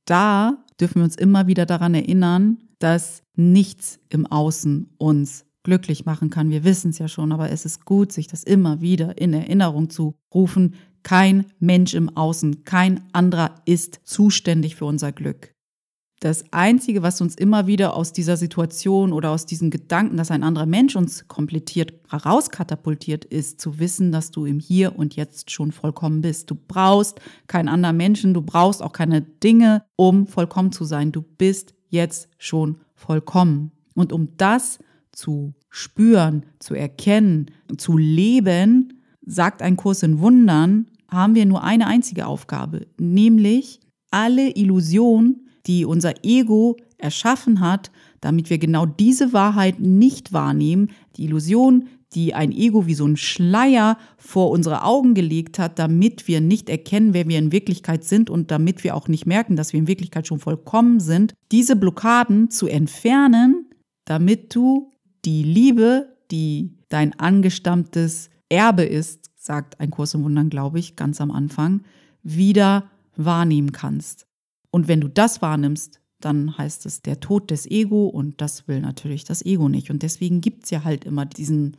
Da 0.06 0.64
dürfen 0.80 0.96
wir 0.96 1.04
uns 1.04 1.16
immer 1.16 1.48
wieder 1.48 1.66
daran 1.66 1.94
erinnern, 1.94 2.58
dass 2.80 3.22
nichts 3.36 4.00
im 4.10 4.26
Außen 4.26 4.90
uns 4.98 5.46
glücklich 5.64 6.06
machen 6.06 6.30
kann. 6.30 6.50
Wir 6.50 6.64
wissen 6.64 6.92
es 6.92 7.00
ja 7.00 7.08
schon, 7.08 7.32
aber 7.32 7.50
es 7.52 7.66
ist 7.66 7.86
gut, 7.86 8.12
sich 8.12 8.28
das 8.28 8.44
immer 8.44 8.82
wieder 8.82 9.18
in 9.18 9.34
Erinnerung 9.34 9.90
zu 9.90 10.16
rufen. 10.34 10.76
Kein 11.04 11.46
Mensch 11.60 11.94
im 11.94 12.16
Außen, 12.16 12.64
kein 12.64 13.02
anderer 13.12 13.56
ist 13.66 14.02
zuständig 14.04 14.76
für 14.76 14.86
unser 14.86 15.12
Glück. 15.12 15.54
Das 16.22 16.46
Einzige, 16.52 17.02
was 17.02 17.20
uns 17.20 17.34
immer 17.34 17.66
wieder 17.66 17.96
aus 17.96 18.14
dieser 18.14 18.38
Situation 18.38 19.12
oder 19.12 19.32
aus 19.32 19.48
diesem 19.48 19.72
Gedanken, 19.72 20.18
dass 20.18 20.30
ein 20.30 20.44
anderer 20.44 20.68
Mensch 20.68 20.96
uns 20.96 21.28
komplettiert, 21.28 21.94
rauskatapultiert, 22.14 23.26
ist 23.26 23.60
zu 23.60 23.80
wissen, 23.80 24.12
dass 24.12 24.30
du 24.30 24.46
im 24.46 24.60
Hier 24.60 24.96
und 24.96 25.16
Jetzt 25.16 25.50
schon 25.50 25.72
vollkommen 25.72 26.22
bist. 26.22 26.52
Du 26.52 26.56
brauchst 26.56 27.20
keinen 27.48 27.70
anderen 27.70 27.98
Menschen, 27.98 28.36
du 28.36 28.44
brauchst 28.44 28.84
auch 28.84 28.94
keine 28.94 29.24
Dinge, 29.24 29.84
um 29.96 30.28
vollkommen 30.28 30.72
zu 30.72 30.86
sein. 30.86 31.12
Du 31.12 31.24
bist 31.24 31.74
jetzt 31.90 32.30
schon 32.38 32.78
vollkommen. 32.94 33.72
Und 33.96 34.14
um 34.14 34.38
das 34.38 34.78
zu 35.12 35.54
spüren, 35.70 36.46
zu 36.60 36.74
erkennen, 36.74 37.52
zu 37.78 37.98
leben, 37.98 39.02
sagt 39.26 39.62
ein 39.62 39.78
Kurs 39.78 40.04
in 40.04 40.20
Wundern, 40.20 40.88
haben 41.10 41.36
wir 41.36 41.46
nur 41.46 41.64
eine 41.64 41.88
einzige 41.88 42.26
Aufgabe, 42.26 42.88
nämlich 43.00 43.80
alle 44.12 44.56
Illusionen, 44.56 45.48
die 45.68 45.86
unser 45.86 46.24
Ego 46.24 46.78
erschaffen 46.98 47.60
hat, 47.60 47.92
damit 48.20 48.50
wir 48.50 48.58
genau 48.58 48.86
diese 48.86 49.34
Wahrheit 49.34 49.80
nicht 49.80 50.34
wahrnehmen, 50.34 50.92
die 51.18 51.26
Illusion, 51.26 51.88
die 52.14 52.34
ein 52.34 52.52
Ego 52.52 52.88
wie 52.88 52.94
so 52.94 53.06
ein 53.06 53.18
Schleier 53.18 53.98
vor 54.18 54.52
unsere 54.52 54.84
Augen 54.84 55.14
gelegt 55.14 55.60
hat, 55.60 55.80
damit 55.80 56.28
wir 56.28 56.42
nicht 56.42 56.70
erkennen, 56.70 57.14
wer 57.14 57.28
wir 57.28 57.40
in 57.40 57.52
Wirklichkeit 57.52 58.04
sind 58.04 58.30
und 58.30 58.52
damit 58.52 58.84
wir 58.84 58.96
auch 58.96 59.08
nicht 59.08 59.26
merken, 59.26 59.56
dass 59.56 59.72
wir 59.72 59.80
in 59.80 59.88
Wirklichkeit 59.88 60.28
schon 60.28 60.40
vollkommen 60.40 61.00
sind, 61.00 61.34
diese 61.52 61.76
Blockaden 61.76 62.50
zu 62.50 62.68
entfernen, 62.68 63.70
damit 64.06 64.54
du 64.54 64.92
die 65.26 65.44
Liebe, 65.44 66.18
die 66.32 66.78
dein 66.90 67.18
angestammtes 67.20 68.30
Erbe 68.50 68.84
ist, 68.84 69.30
sagt 69.36 69.80
ein 69.80 69.92
Kurs 69.92 70.14
im 70.14 70.24
Wundern, 70.24 70.50
glaube 70.50 70.80
ich, 70.80 70.96
ganz 70.96 71.22
am 71.22 71.32
Anfang, 71.32 71.84
wieder 72.24 72.90
wahrnehmen 73.16 73.72
kannst. 73.72 74.28
Und 74.72 74.88
wenn 74.88 75.02
du 75.02 75.08
das 75.08 75.42
wahrnimmst, 75.42 76.00
dann 76.20 76.58
heißt 76.58 76.86
es 76.86 77.02
der 77.02 77.20
Tod 77.20 77.50
des 77.50 77.66
Ego 77.66 78.08
und 78.08 78.42
das 78.42 78.68
will 78.68 78.82
natürlich 78.82 79.24
das 79.24 79.44
Ego 79.44 79.70
nicht. 79.70 79.90
Und 79.90 80.04
deswegen 80.04 80.42
gibt 80.42 80.66
es 80.66 80.70
ja 80.70 80.84
halt 80.84 81.04
immer 81.04 81.26
diesen 81.26 81.78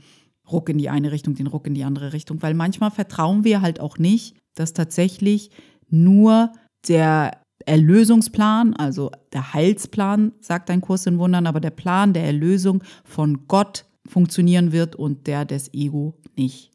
Ruck 0.51 0.69
in 0.69 0.79
die 0.79 0.91
eine 0.91 1.13
Richtung, 1.13 1.35
den 1.35 1.47
Ruck 1.47 1.67
in 1.67 1.75
die 1.75 1.85
andere 1.85 2.13
Richtung, 2.13 2.43
weil 2.43 2.55
manchmal 2.55 2.91
vertrauen 2.91 3.45
wir 3.45 3.61
halt 3.61 3.79
auch 3.81 3.99
nicht, 3.99 4.37
dass 4.55 4.73
tatsächlich 4.73 5.51
nur 5.89 6.53
der 6.89 7.42
Erlösungsplan, 7.67 8.75
also 8.75 9.11
der 9.33 9.53
Heilsplan, 9.53 10.33
sagt 10.41 10.71
ein 10.71 10.81
Kurs 10.81 11.07
in 11.07 11.19
Wundern, 11.19 11.47
aber 11.47 11.61
der 11.61 11.71
Plan 11.71 12.13
der 12.13 12.25
Erlösung 12.25 12.83
von 13.05 13.47
Gott 13.49 13.87
funktionieren 14.07 14.73
wird 14.73 14.97
und 14.97 15.27
der 15.27 15.45
des 15.45 15.73
Ego 15.73 16.19
nicht. 16.37 16.73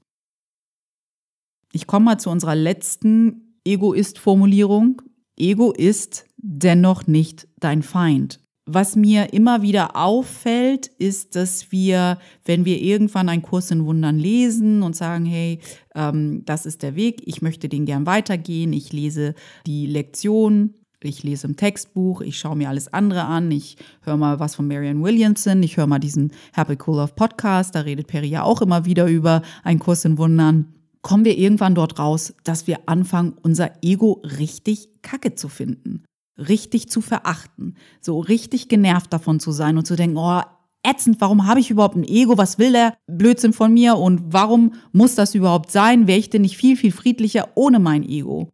Ich 1.73 1.88
komme 1.88 2.06
mal 2.06 2.19
zu 2.19 2.30
unserer 2.30 2.56
letzten 2.56 3.60
Egoist-Formulierung. 3.65 5.02
Ego 5.38 5.71
ist 5.71 6.26
dennoch 6.38 7.06
nicht 7.08 7.47
dein 7.60 7.84
Feind. 7.84 8.39
Was 8.69 8.97
mir 8.97 9.32
immer 9.32 9.62
wieder 9.62 9.95
auffällt, 9.95 10.88
ist, 10.88 11.38
dass 11.38 11.71
wir, 11.71 12.17
wenn 12.43 12.65
wir 12.65 12.82
irgendwann 12.82 13.30
einen 13.30 13.41
Kurs 13.41 13.71
in 13.71 13.86
Wundern 13.86 14.19
lesen 14.19 14.84
und 14.84 14.93
sagen, 14.93 15.25
hey, 15.25 15.60
ähm, 15.95 16.43
das 16.43 16.65
ist 16.65 16.84
der 16.84 16.97
Weg, 16.97 17.21
ich 17.25 17.41
möchte 17.41 17.69
den 17.69 17.86
gern 17.86 18.06
weitergehen, 18.06 18.73
ich 18.73 18.91
lese 18.91 19.36
die 19.65 19.86
Lektion, 19.86 20.73
ich 21.01 21.23
lese 21.23 21.47
im 21.47 21.56
Textbuch, 21.56 22.19
ich 22.19 22.38
schaue 22.38 22.58
mir 22.58 22.67
alles 22.67 22.91
andere 22.91 23.23
an, 23.23 23.49
ich 23.51 23.77
höre 24.01 24.17
mal 24.17 24.41
was 24.41 24.56
von 24.56 24.67
Marianne 24.67 25.01
Williamson, 25.01 25.63
ich 25.63 25.77
höre 25.77 25.88
mal 25.88 25.99
diesen 25.99 26.34
Happy 26.51 26.77
Cool 26.86 26.97
Love 26.97 27.13
Podcast, 27.15 27.73
da 27.73 27.80
redet 27.80 28.08
Perry 28.08 28.27
ja 28.27 28.43
auch 28.43 28.62
immer 28.62 28.84
wieder 28.84 29.08
über 29.08 29.43
einen 29.63 29.80
Kurs 29.80 30.03
in 30.03 30.17
Wundern. 30.17 30.73
Kommen 31.01 31.23
wir 31.23 31.38
irgendwann 31.38 31.73
dort 31.73 31.99
raus, 31.99 32.34
dass 32.43 32.67
wir 32.67 32.80
anfangen, 32.88 33.36
unser 33.43 33.82
Ego 33.82 34.21
richtig 34.25 34.89
kacke 35.03 35.36
zu 35.36 35.47
finden 35.47 36.03
richtig 36.38 36.89
zu 36.89 37.02
verachten, 37.02 37.76
so 38.02 38.19
richtig 38.19 38.67
genervt 38.67 39.12
davon 39.12 39.39
zu 39.39 39.52
sein 39.52 39.78
und 39.78 39.86
zu 39.86 39.95
denken, 39.95 40.17
oh, 40.17 40.41
ätzend, 40.84 41.19
warum 41.19 41.45
habe 41.47 41.60
ich 41.60 41.69
überhaupt 41.69 41.95
ein 41.95 42.04
Ego, 42.04 42.38
was 42.38 42.60
will 42.60 42.71
der 42.71 42.97
Blödsinn 43.08 43.54
von 43.54 43.73
mir 43.73 43.97
und 43.97 44.34
warum 44.34 44.73
muss 44.91 45.15
das 45.15 45.36
überhaupt 45.36 45.71
sein? 45.71 46.08
Wäre 46.08 46.19
ich 46.19 46.30
denn 46.30 46.43
nicht 46.43 46.58
viel, 46.58 46.78
viel 46.78 46.91
friedlicher 46.91 47.50
ohne 47.56 47.80
mein 47.80 48.04
Ego? 48.04 48.52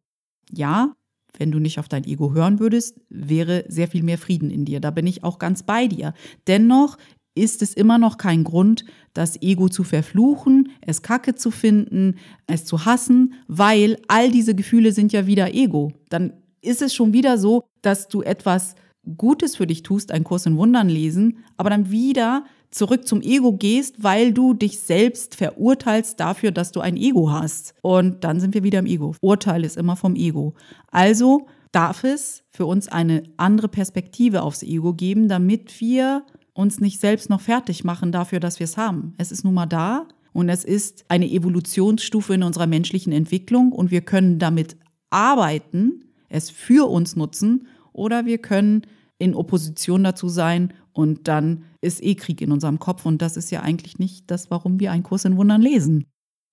Ja, 0.52 0.94
wenn 1.38 1.52
du 1.52 1.60
nicht 1.60 1.80
auf 1.80 1.90
dein 1.90 2.06
Ego 2.06 2.34
hören 2.34 2.60
würdest, 2.60 3.00
wäre 3.10 3.66
sehr 3.68 3.88
viel 3.88 4.04
mehr 4.04 4.18
Frieden 4.18 4.50
in 4.50 4.66
dir. 4.66 4.80
Da 4.80 4.92
bin 4.92 5.08
ich 5.08 5.24
auch 5.24 5.40
ganz 5.40 5.64
bei 5.64 5.88
dir. 5.88 6.14
Dennoch 6.48 6.98
ist 7.36 7.64
es 7.64 7.74
immer 7.74 7.98
noch 7.98 8.18
kein 8.18 8.44
Grund, 8.44 8.86
das 9.14 9.42
Ego 9.42 9.68
zu 9.68 9.84
verfluchen, 9.84 10.70
es 10.82 11.02
kacke 11.02 11.34
zu 11.34 11.50
finden, 11.50 12.18
es 12.46 12.66
zu 12.66 12.86
hassen, 12.86 13.34
weil 13.48 13.98
all 14.08 14.30
diese 14.30 14.54
Gefühle 14.54 14.92
sind 14.92 15.12
ja 15.12 15.26
wieder 15.26 15.54
Ego. 15.54 15.94
Dann 16.10 16.34
ist 16.64 16.82
es 16.82 16.94
schon 16.94 17.14
wieder 17.14 17.38
so, 17.38 17.64
dass 17.82 18.08
du 18.08 18.22
etwas 18.22 18.76
Gutes 19.18 19.58
für 19.58 19.68
dich 19.68 19.84
tust, 19.84 20.12
einen 20.12 20.24
Kurs 20.24 20.46
in 20.46 20.58
Wundern 20.58 20.88
lesen, 20.88 21.44
aber 21.58 21.70
dann 21.70 21.92
wieder 21.92 22.46
zurück 22.72 23.08
zum 23.08 23.22
Ego 23.22 23.54
gehst, 23.54 24.02
weil 24.02 24.34
du 24.34 24.54
dich 24.54 24.80
selbst 24.80 25.36
verurteilst 25.36 26.20
dafür, 26.20 26.52
dass 26.52 26.72
du 26.72 26.80
ein 26.80 26.98
Ego 26.98 27.32
hast. 27.32 27.76
Und 27.82 28.24
dann 28.24 28.40
sind 28.40 28.54
wir 28.54 28.64
wieder 28.64 28.80
im 28.80 28.86
Ego. 28.86 29.16
Urteil 29.22 29.64
ist 29.64 29.78
immer 29.78 29.96
vom 29.96 30.16
Ego. 30.16 30.56
Also 30.90 31.48
darf 31.72 32.04
es 32.04 32.44
für 32.50 32.66
uns 32.66 32.88
eine 32.88 33.24
andere 33.38 33.68
Perspektive 33.68 34.42
aufs 34.42 34.64
Ego 34.64 34.94
geben, 34.94 35.28
damit 35.28 35.80
wir 35.82 36.24
uns 36.54 36.80
nicht 36.80 37.00
selbst 37.00 37.30
noch 37.30 37.42
fertig 37.42 37.84
machen 37.84 38.12
dafür, 38.12 38.40
dass 38.40 38.60
wir 38.60 38.66
es 38.66 38.78
haben. 38.78 39.14
Es 39.18 39.32
ist 39.32 39.44
nun 39.44 39.56
mal 39.56 39.66
da 39.66 40.08
und 40.32 40.50
es 40.50 40.64
ist 40.64 41.06
eine 41.10 41.30
Evolutionsstufe 41.30 42.34
in 42.36 42.44
unserer 42.44 42.68
menschlichen 42.68 43.12
Entwicklung 43.12 43.72
und 43.72 43.92
wir 43.92 44.02
können 44.02 44.40
damit 44.40 44.78
arbeiten 45.10 46.04
es 46.34 46.50
für 46.50 46.90
uns 46.90 47.16
nutzen 47.16 47.68
oder 47.94 48.26
wir 48.26 48.40
können 48.40 48.82
in 49.20 49.36
Opposition 49.36 50.04
dazu 50.04 50.28
sein 50.28 50.74
und 50.92 51.28
dann 51.28 51.66
ist 51.80 52.04
eh 52.04 52.16
Krieg 52.16 52.42
in 52.42 52.52
unserem 52.52 52.80
Kopf 52.80 53.06
und 53.06 53.22
das 53.22 53.38
ist 53.38 53.52
ja 53.52 53.62
eigentlich 53.62 54.00
nicht 54.00 54.30
das, 54.32 54.52
warum 54.52 54.80
wir 54.80 54.92
einen 54.92 55.04
Kurs 55.04 55.26
in 55.26 55.38
Wundern 55.38 55.62
lesen. 55.62 56.06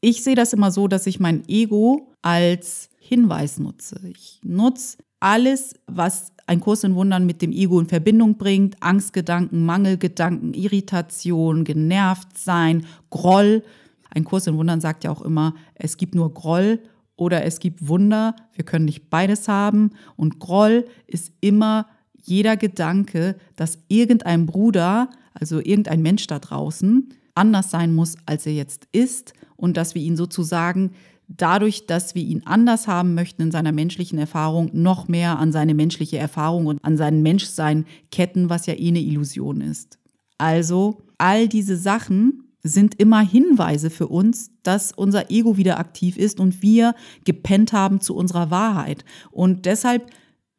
Ich 0.03 0.23
sehe 0.23 0.35
das 0.35 0.53
immer 0.53 0.71
so, 0.71 0.87
dass 0.87 1.07
ich 1.07 1.19
mein 1.19 1.47
Ego 1.49 2.15
als 2.23 2.91
Hinweis 2.99 3.59
nutze. 3.59 4.01
Ich 4.09 4.41
nutze 4.45 4.99
alles, 5.19 5.75
was 5.87 6.33
ein 6.47 6.61
Kurs 6.61 6.85
in 6.85 6.95
Wundern 6.95 7.27
mit 7.27 7.43
dem 7.43 7.53
Ego 7.53 7.81
in 7.81 7.87
Verbindung 7.87 8.37
bringt, 8.37 8.83
Angstgedanken, 8.83 9.65
Mangelgedanken, 9.65 10.55
Irritation, 10.55 11.65
genervt 11.65 12.37
sein, 12.37 12.87
Groll. 13.11 13.63
Ein 14.11 14.25
Kurs 14.25 14.47
in 14.47 14.57
Wundern 14.57 14.81
sagt 14.81 15.05
ja 15.05 15.11
auch 15.11 15.23
immer, 15.23 15.55
es 15.75 15.97
gibt 15.97 16.15
nur 16.15 16.33
Groll 16.35 16.81
oder 17.21 17.45
es 17.45 17.61
gibt 17.61 17.87
Wunder. 17.87 18.35
Wir 18.55 18.65
können 18.65 18.87
nicht 18.87 19.11
beides 19.11 19.47
haben. 19.47 19.91
Und 20.17 20.39
Groll 20.39 20.87
ist 21.07 21.33
immer 21.43 21.87
jeder 22.23 22.57
Gedanke, 22.57 23.37
dass 23.57 23.79
irgendein 23.89 24.47
Bruder, 24.47 25.11
also 25.35 25.59
irgendein 25.59 26.01
Mensch 26.01 26.27
da 26.27 26.39
draußen, 26.39 27.13
anders 27.35 27.71
sein 27.71 27.95
muss, 27.95 28.17
als 28.25 28.47
er 28.47 28.55
jetzt 28.55 28.89
ist 28.93 29.35
und 29.57 29.77
dass 29.77 29.95
wir 29.95 30.01
ihn 30.01 30.17
sozusagen 30.17 30.93
dadurch, 31.29 31.87
dass 31.87 32.15
wir 32.15 32.23
ihn 32.23 32.43
anders 32.47 32.89
haben 32.89 33.15
möchten 33.15 33.43
in 33.43 33.51
seiner 33.51 33.73
menschlichen 33.73 34.19
Erfahrung, 34.19 34.71
noch 34.73 35.07
mehr 35.07 35.39
an 35.39 35.53
seine 35.53 35.75
menschliche 35.75 36.17
Erfahrung 36.17 36.67
und 36.67 36.83
an 36.83 36.97
sein 36.97 37.23
Menschsein 37.23 37.85
ketten, 38.11 38.49
was 38.49 38.65
ja 38.65 38.75
eh 38.75 38.89
eine 38.89 39.01
Illusion 39.01 39.61
ist. 39.61 39.99
Also 40.39 41.03
all 41.19 41.49
diese 41.49 41.77
Sachen 41.77 42.50
sind 42.63 43.01
immer 43.01 43.21
Hinweise 43.21 43.91
für 43.91 44.09
uns, 44.09 44.51
dass 44.63 44.93
unser 44.93 45.31
Ego 45.31 45.57
wieder 45.57 45.79
aktiv 45.79 46.17
ist 46.17 46.41
und 46.41 46.63
wir 46.63 46.95
gepennt 47.25 47.73
haben 47.73 48.01
zu 48.01 48.15
unserer 48.15 48.51
Wahrheit. 48.51 49.05
Und 49.31 49.67
deshalb 49.67 50.11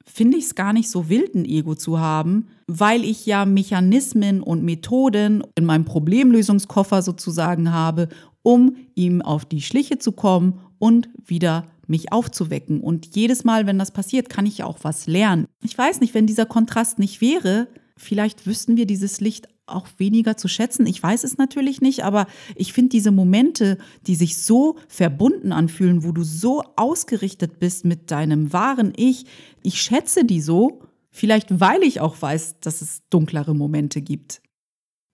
finde 0.05 0.37
ich 0.37 0.45
es 0.45 0.55
gar 0.55 0.73
nicht 0.73 0.89
so 0.89 1.09
wild, 1.09 1.35
ein 1.35 1.45
Ego 1.45 1.75
zu 1.75 1.99
haben, 1.99 2.47
weil 2.67 3.03
ich 3.03 3.25
ja 3.25 3.45
Mechanismen 3.45 4.41
und 4.41 4.63
Methoden 4.63 5.43
in 5.55 5.65
meinem 5.65 5.85
Problemlösungskoffer 5.85 7.01
sozusagen 7.01 7.71
habe, 7.71 8.09
um 8.43 8.75
ihm 8.95 9.21
auf 9.21 9.45
die 9.45 9.61
Schliche 9.61 9.99
zu 9.99 10.11
kommen 10.11 10.59
und 10.79 11.09
wieder 11.25 11.67
mich 11.87 12.11
aufzuwecken. 12.11 12.81
Und 12.81 13.15
jedes 13.15 13.43
Mal, 13.43 13.67
wenn 13.67 13.77
das 13.77 13.91
passiert, 13.91 14.29
kann 14.29 14.45
ich 14.45 14.63
auch 14.63 14.79
was 14.81 15.07
lernen. 15.07 15.45
Ich 15.61 15.77
weiß 15.77 15.99
nicht, 15.99 16.13
wenn 16.13 16.25
dieser 16.25 16.45
Kontrast 16.45 16.97
nicht 16.97 17.21
wäre, 17.21 17.67
vielleicht 17.97 18.47
wüssten 18.47 18.77
wir 18.77 18.87
dieses 18.87 19.21
Licht 19.21 19.47
auch 19.73 19.87
weniger 19.97 20.37
zu 20.37 20.47
schätzen. 20.47 20.85
Ich 20.85 21.01
weiß 21.01 21.23
es 21.23 21.37
natürlich 21.37 21.81
nicht, 21.81 22.03
aber 22.03 22.27
ich 22.55 22.73
finde 22.73 22.89
diese 22.89 23.11
Momente, 23.11 23.77
die 24.07 24.15
sich 24.15 24.37
so 24.37 24.77
verbunden 24.87 25.51
anfühlen, 25.51 26.03
wo 26.03 26.11
du 26.11 26.23
so 26.23 26.63
ausgerichtet 26.75 27.59
bist 27.59 27.85
mit 27.85 28.11
deinem 28.11 28.53
wahren 28.53 28.93
Ich, 28.95 29.25
ich 29.63 29.81
schätze 29.81 30.25
die 30.25 30.41
so, 30.41 30.81
vielleicht 31.09 31.59
weil 31.59 31.83
ich 31.83 31.99
auch 31.99 32.21
weiß, 32.21 32.59
dass 32.61 32.81
es 32.81 33.01
dunklere 33.09 33.53
Momente 33.53 34.01
gibt. 34.01 34.41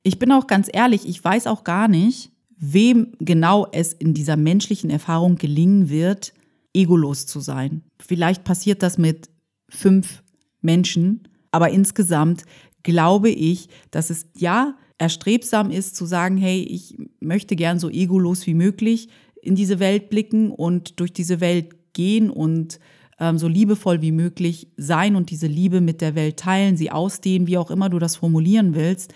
Ich 0.04 0.20
bin 0.20 0.32
auch 0.32 0.48
ganz 0.48 0.70
ehrlich, 0.72 1.08
ich 1.08 1.24
weiß 1.24 1.48
auch 1.48 1.64
gar 1.64 1.88
nicht, 1.88 2.32
wem 2.58 3.14
genau 3.20 3.68
es 3.72 3.94
in 3.94 4.14
dieser 4.14 4.36
menschlichen 4.36 4.90
Erfahrung 4.90 5.36
gelingen 5.36 5.90
wird, 5.90 6.34
egolos 6.74 7.26
zu 7.26 7.40
sein. 7.40 7.84
Vielleicht 8.00 8.44
passiert 8.44 8.84
das 8.84 8.98
mit 8.98 9.30
fünf 9.70 10.24
Menschen, 10.62 11.28
aber 11.52 11.70
insgesamt 11.70 12.44
glaube 12.88 13.30
ich, 13.30 13.68
dass 13.92 14.10
es 14.10 14.28
ja 14.34 14.78
erstrebsam 14.98 15.72
ist 15.72 15.98
zu 15.98 16.06
sagen, 16.06 16.38
hey, 16.38 16.62
ich 16.64 16.98
möchte 17.20 17.58
gern 17.58 17.80
so 17.80 17.90
egolos 17.90 18.48
wie 18.48 18.54
möglich 18.54 19.10
in 19.42 19.56
diese 19.56 19.80
Welt 19.80 20.10
blicken 20.10 20.52
und 20.52 21.02
durch 21.02 21.12
diese 21.12 21.42
Welt 21.42 21.76
gehen 21.92 22.30
und 22.30 22.80
ähm, 23.20 23.38
so 23.38 23.50
liebevoll 23.50 24.02
wie 24.02 24.14
möglich 24.14 24.70
sein 24.78 25.18
und 25.18 25.32
diese 25.32 25.48
Liebe 25.48 25.82
mit 25.82 26.00
der 26.00 26.16
Welt 26.16 26.38
teilen, 26.38 26.78
sie 26.78 26.92
ausdehnen, 26.92 27.46
wie 27.46 27.58
auch 27.58 27.72
immer 27.72 27.90
du 27.90 28.00
das 28.00 28.16
formulieren 28.16 28.74
willst. 28.74 29.14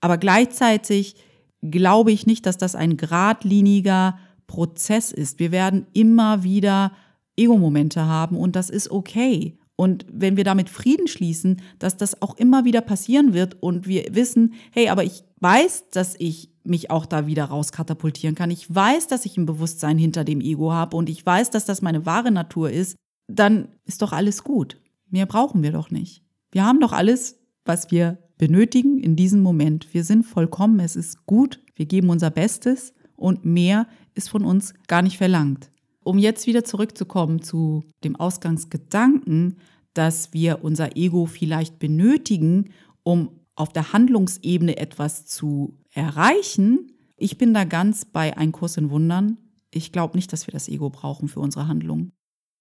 Aber 0.00 0.18
gleichzeitig 0.18 1.14
glaube 1.62 2.10
ich 2.10 2.26
nicht, 2.26 2.44
dass 2.44 2.58
das 2.58 2.74
ein 2.74 2.96
geradliniger 2.96 4.18
Prozess 4.48 5.12
ist. 5.12 5.38
Wir 5.38 5.52
werden 5.52 5.86
immer 5.92 6.42
wieder 6.42 6.90
Ego-Momente 7.36 8.04
haben 8.04 8.36
und 8.36 8.56
das 8.56 8.68
ist 8.68 8.90
okay. 8.90 9.56
Und 9.76 10.06
wenn 10.10 10.38
wir 10.38 10.44
damit 10.44 10.70
Frieden 10.70 11.06
schließen, 11.06 11.60
dass 11.78 11.98
das 11.98 12.22
auch 12.22 12.36
immer 12.38 12.64
wieder 12.64 12.80
passieren 12.80 13.34
wird 13.34 13.62
und 13.62 13.86
wir 13.86 14.06
wissen, 14.14 14.54
hey, 14.72 14.88
aber 14.88 15.04
ich 15.04 15.22
weiß, 15.40 15.90
dass 15.90 16.16
ich 16.18 16.50
mich 16.64 16.90
auch 16.90 17.04
da 17.04 17.26
wieder 17.26 17.44
rauskatapultieren 17.44 18.34
kann. 18.34 18.50
Ich 18.50 18.74
weiß, 18.74 19.06
dass 19.06 19.26
ich 19.26 19.36
ein 19.36 19.46
Bewusstsein 19.46 19.98
hinter 19.98 20.24
dem 20.24 20.40
Ego 20.40 20.72
habe 20.72 20.96
und 20.96 21.10
ich 21.10 21.24
weiß, 21.24 21.50
dass 21.50 21.66
das 21.66 21.82
meine 21.82 22.06
wahre 22.06 22.32
Natur 22.32 22.70
ist, 22.70 22.96
dann 23.28 23.68
ist 23.84 24.00
doch 24.00 24.12
alles 24.12 24.42
gut. 24.42 24.78
Mehr 25.10 25.26
brauchen 25.26 25.62
wir 25.62 25.72
doch 25.72 25.90
nicht. 25.90 26.22
Wir 26.50 26.64
haben 26.64 26.80
doch 26.80 26.92
alles, 26.92 27.38
was 27.64 27.90
wir 27.90 28.18
benötigen 28.38 28.98
in 28.98 29.14
diesem 29.14 29.42
Moment. 29.42 29.92
Wir 29.92 30.04
sind 30.04 30.24
vollkommen, 30.24 30.80
es 30.80 30.96
ist 30.96 31.26
gut, 31.26 31.60
wir 31.74 31.86
geben 31.86 32.08
unser 32.08 32.30
Bestes 32.30 32.94
und 33.14 33.44
mehr 33.44 33.86
ist 34.14 34.30
von 34.30 34.44
uns 34.44 34.74
gar 34.88 35.02
nicht 35.02 35.18
verlangt 35.18 35.70
um 36.06 36.18
jetzt 36.18 36.46
wieder 36.46 36.62
zurückzukommen 36.62 37.42
zu 37.42 37.82
dem 38.04 38.14
Ausgangsgedanken, 38.14 39.56
dass 39.92 40.32
wir 40.32 40.62
unser 40.62 40.96
Ego 40.96 41.26
vielleicht 41.26 41.80
benötigen, 41.80 42.70
um 43.02 43.40
auf 43.56 43.72
der 43.72 43.92
Handlungsebene 43.92 44.76
etwas 44.76 45.26
zu 45.26 45.74
erreichen. 45.92 46.92
Ich 47.16 47.38
bin 47.38 47.52
da 47.52 47.64
ganz 47.64 48.04
bei 48.04 48.36
Ein 48.36 48.52
Kurs 48.52 48.76
in 48.76 48.90
Wundern. 48.90 49.38
Ich 49.72 49.90
glaube 49.90 50.16
nicht, 50.16 50.32
dass 50.32 50.46
wir 50.46 50.52
das 50.52 50.68
Ego 50.68 50.90
brauchen 50.90 51.26
für 51.26 51.40
unsere 51.40 51.66
Handlung. 51.66 52.12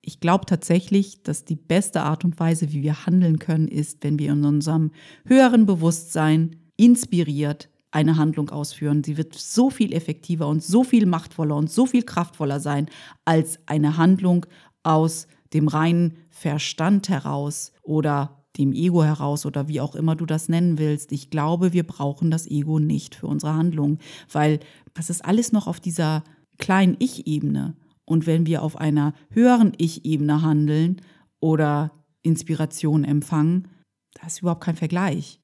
Ich 0.01 0.19
glaube 0.19 0.45
tatsächlich, 0.47 1.21
dass 1.21 1.45
die 1.45 1.55
beste 1.55 2.01
Art 2.01 2.25
und 2.25 2.39
Weise, 2.39 2.71
wie 2.71 2.81
wir 2.81 3.05
handeln 3.05 3.37
können, 3.37 3.67
ist, 3.67 4.03
wenn 4.03 4.17
wir 4.17 4.31
in 4.31 4.43
unserem 4.43 4.91
höheren 5.25 5.67
Bewusstsein 5.67 6.55
inspiriert 6.77 7.69
eine 7.95 8.17
Handlung 8.17 8.49
ausführen. 8.49 9.03
Sie 9.03 9.17
wird 9.17 9.33
so 9.33 9.69
viel 9.69 9.93
effektiver 9.93 10.47
und 10.47 10.61
so 10.61 10.83
viel 10.83 11.05
machtvoller 11.05 11.55
und 11.55 11.71
so 11.71 11.85
viel 11.85 12.03
kraftvoller 12.03 12.59
sein 12.59 12.87
als 13.23 13.57
eine 13.67 13.95
Handlung 13.95 14.45
aus 14.83 15.27
dem 15.53 15.69
reinen 15.69 16.17
Verstand 16.29 17.07
heraus 17.07 17.71
oder 17.83 18.45
dem 18.57 18.73
Ego 18.73 19.03
heraus 19.03 19.45
oder 19.45 19.69
wie 19.69 19.79
auch 19.79 19.95
immer 19.95 20.15
du 20.15 20.25
das 20.25 20.49
nennen 20.49 20.77
willst. 20.77 21.13
Ich 21.13 21.29
glaube, 21.29 21.71
wir 21.71 21.87
brauchen 21.87 22.31
das 22.31 22.47
Ego 22.47 22.79
nicht 22.79 23.15
für 23.15 23.27
unsere 23.27 23.53
Handlung, 23.53 23.99
weil 24.29 24.59
das 24.93 25.09
ist 25.09 25.23
alles 25.23 25.53
noch 25.53 25.67
auf 25.67 25.79
dieser 25.79 26.23
kleinen 26.57 26.97
Ich-Ebene. 26.99 27.75
Und 28.03 28.27
wenn 28.27 28.45
wir 28.45 28.61
auf 28.61 28.77
einer 28.77 29.13
höheren 29.31 29.71
Ich-Ebene 29.77 30.41
handeln 30.41 31.01
oder 31.39 31.91
Inspiration 32.23 33.05
empfangen, 33.05 33.69
da 34.15 34.27
ist 34.27 34.41
überhaupt 34.41 34.63
kein 34.63 34.75
Vergleich. 34.75 35.39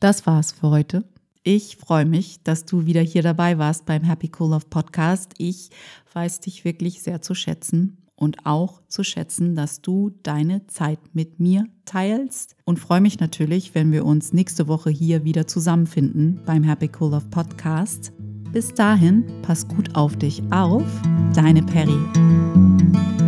Das 0.00 0.26
war's 0.26 0.52
für 0.52 0.70
heute. 0.70 1.04
Ich 1.48 1.76
freue 1.76 2.06
mich, 2.06 2.42
dass 2.42 2.64
du 2.64 2.86
wieder 2.86 3.02
hier 3.02 3.22
dabei 3.22 3.56
warst 3.56 3.86
beim 3.86 4.02
Happy 4.02 4.32
Cool 4.36 4.50
Love 4.50 4.66
Podcast. 4.68 5.32
Ich 5.38 5.70
weiß 6.12 6.40
dich 6.40 6.64
wirklich 6.64 7.04
sehr 7.04 7.22
zu 7.22 7.36
schätzen 7.36 7.98
und 8.16 8.44
auch 8.46 8.82
zu 8.88 9.04
schätzen, 9.04 9.54
dass 9.54 9.80
du 9.80 10.10
deine 10.24 10.66
Zeit 10.66 10.98
mit 11.12 11.38
mir 11.38 11.68
teilst 11.84 12.56
und 12.64 12.80
freue 12.80 13.00
mich 13.00 13.20
natürlich, 13.20 13.76
wenn 13.76 13.92
wir 13.92 14.04
uns 14.04 14.32
nächste 14.32 14.66
Woche 14.66 14.90
hier 14.90 15.22
wieder 15.22 15.46
zusammenfinden 15.46 16.40
beim 16.44 16.64
Happy 16.64 16.90
Cool 16.98 17.12
Love 17.12 17.28
Podcast. 17.30 18.12
Bis 18.50 18.74
dahin, 18.74 19.24
pass 19.42 19.68
gut 19.68 19.94
auf 19.94 20.16
dich 20.16 20.42
auf, 20.50 20.82
deine 21.32 21.62
Perry. 21.62 23.25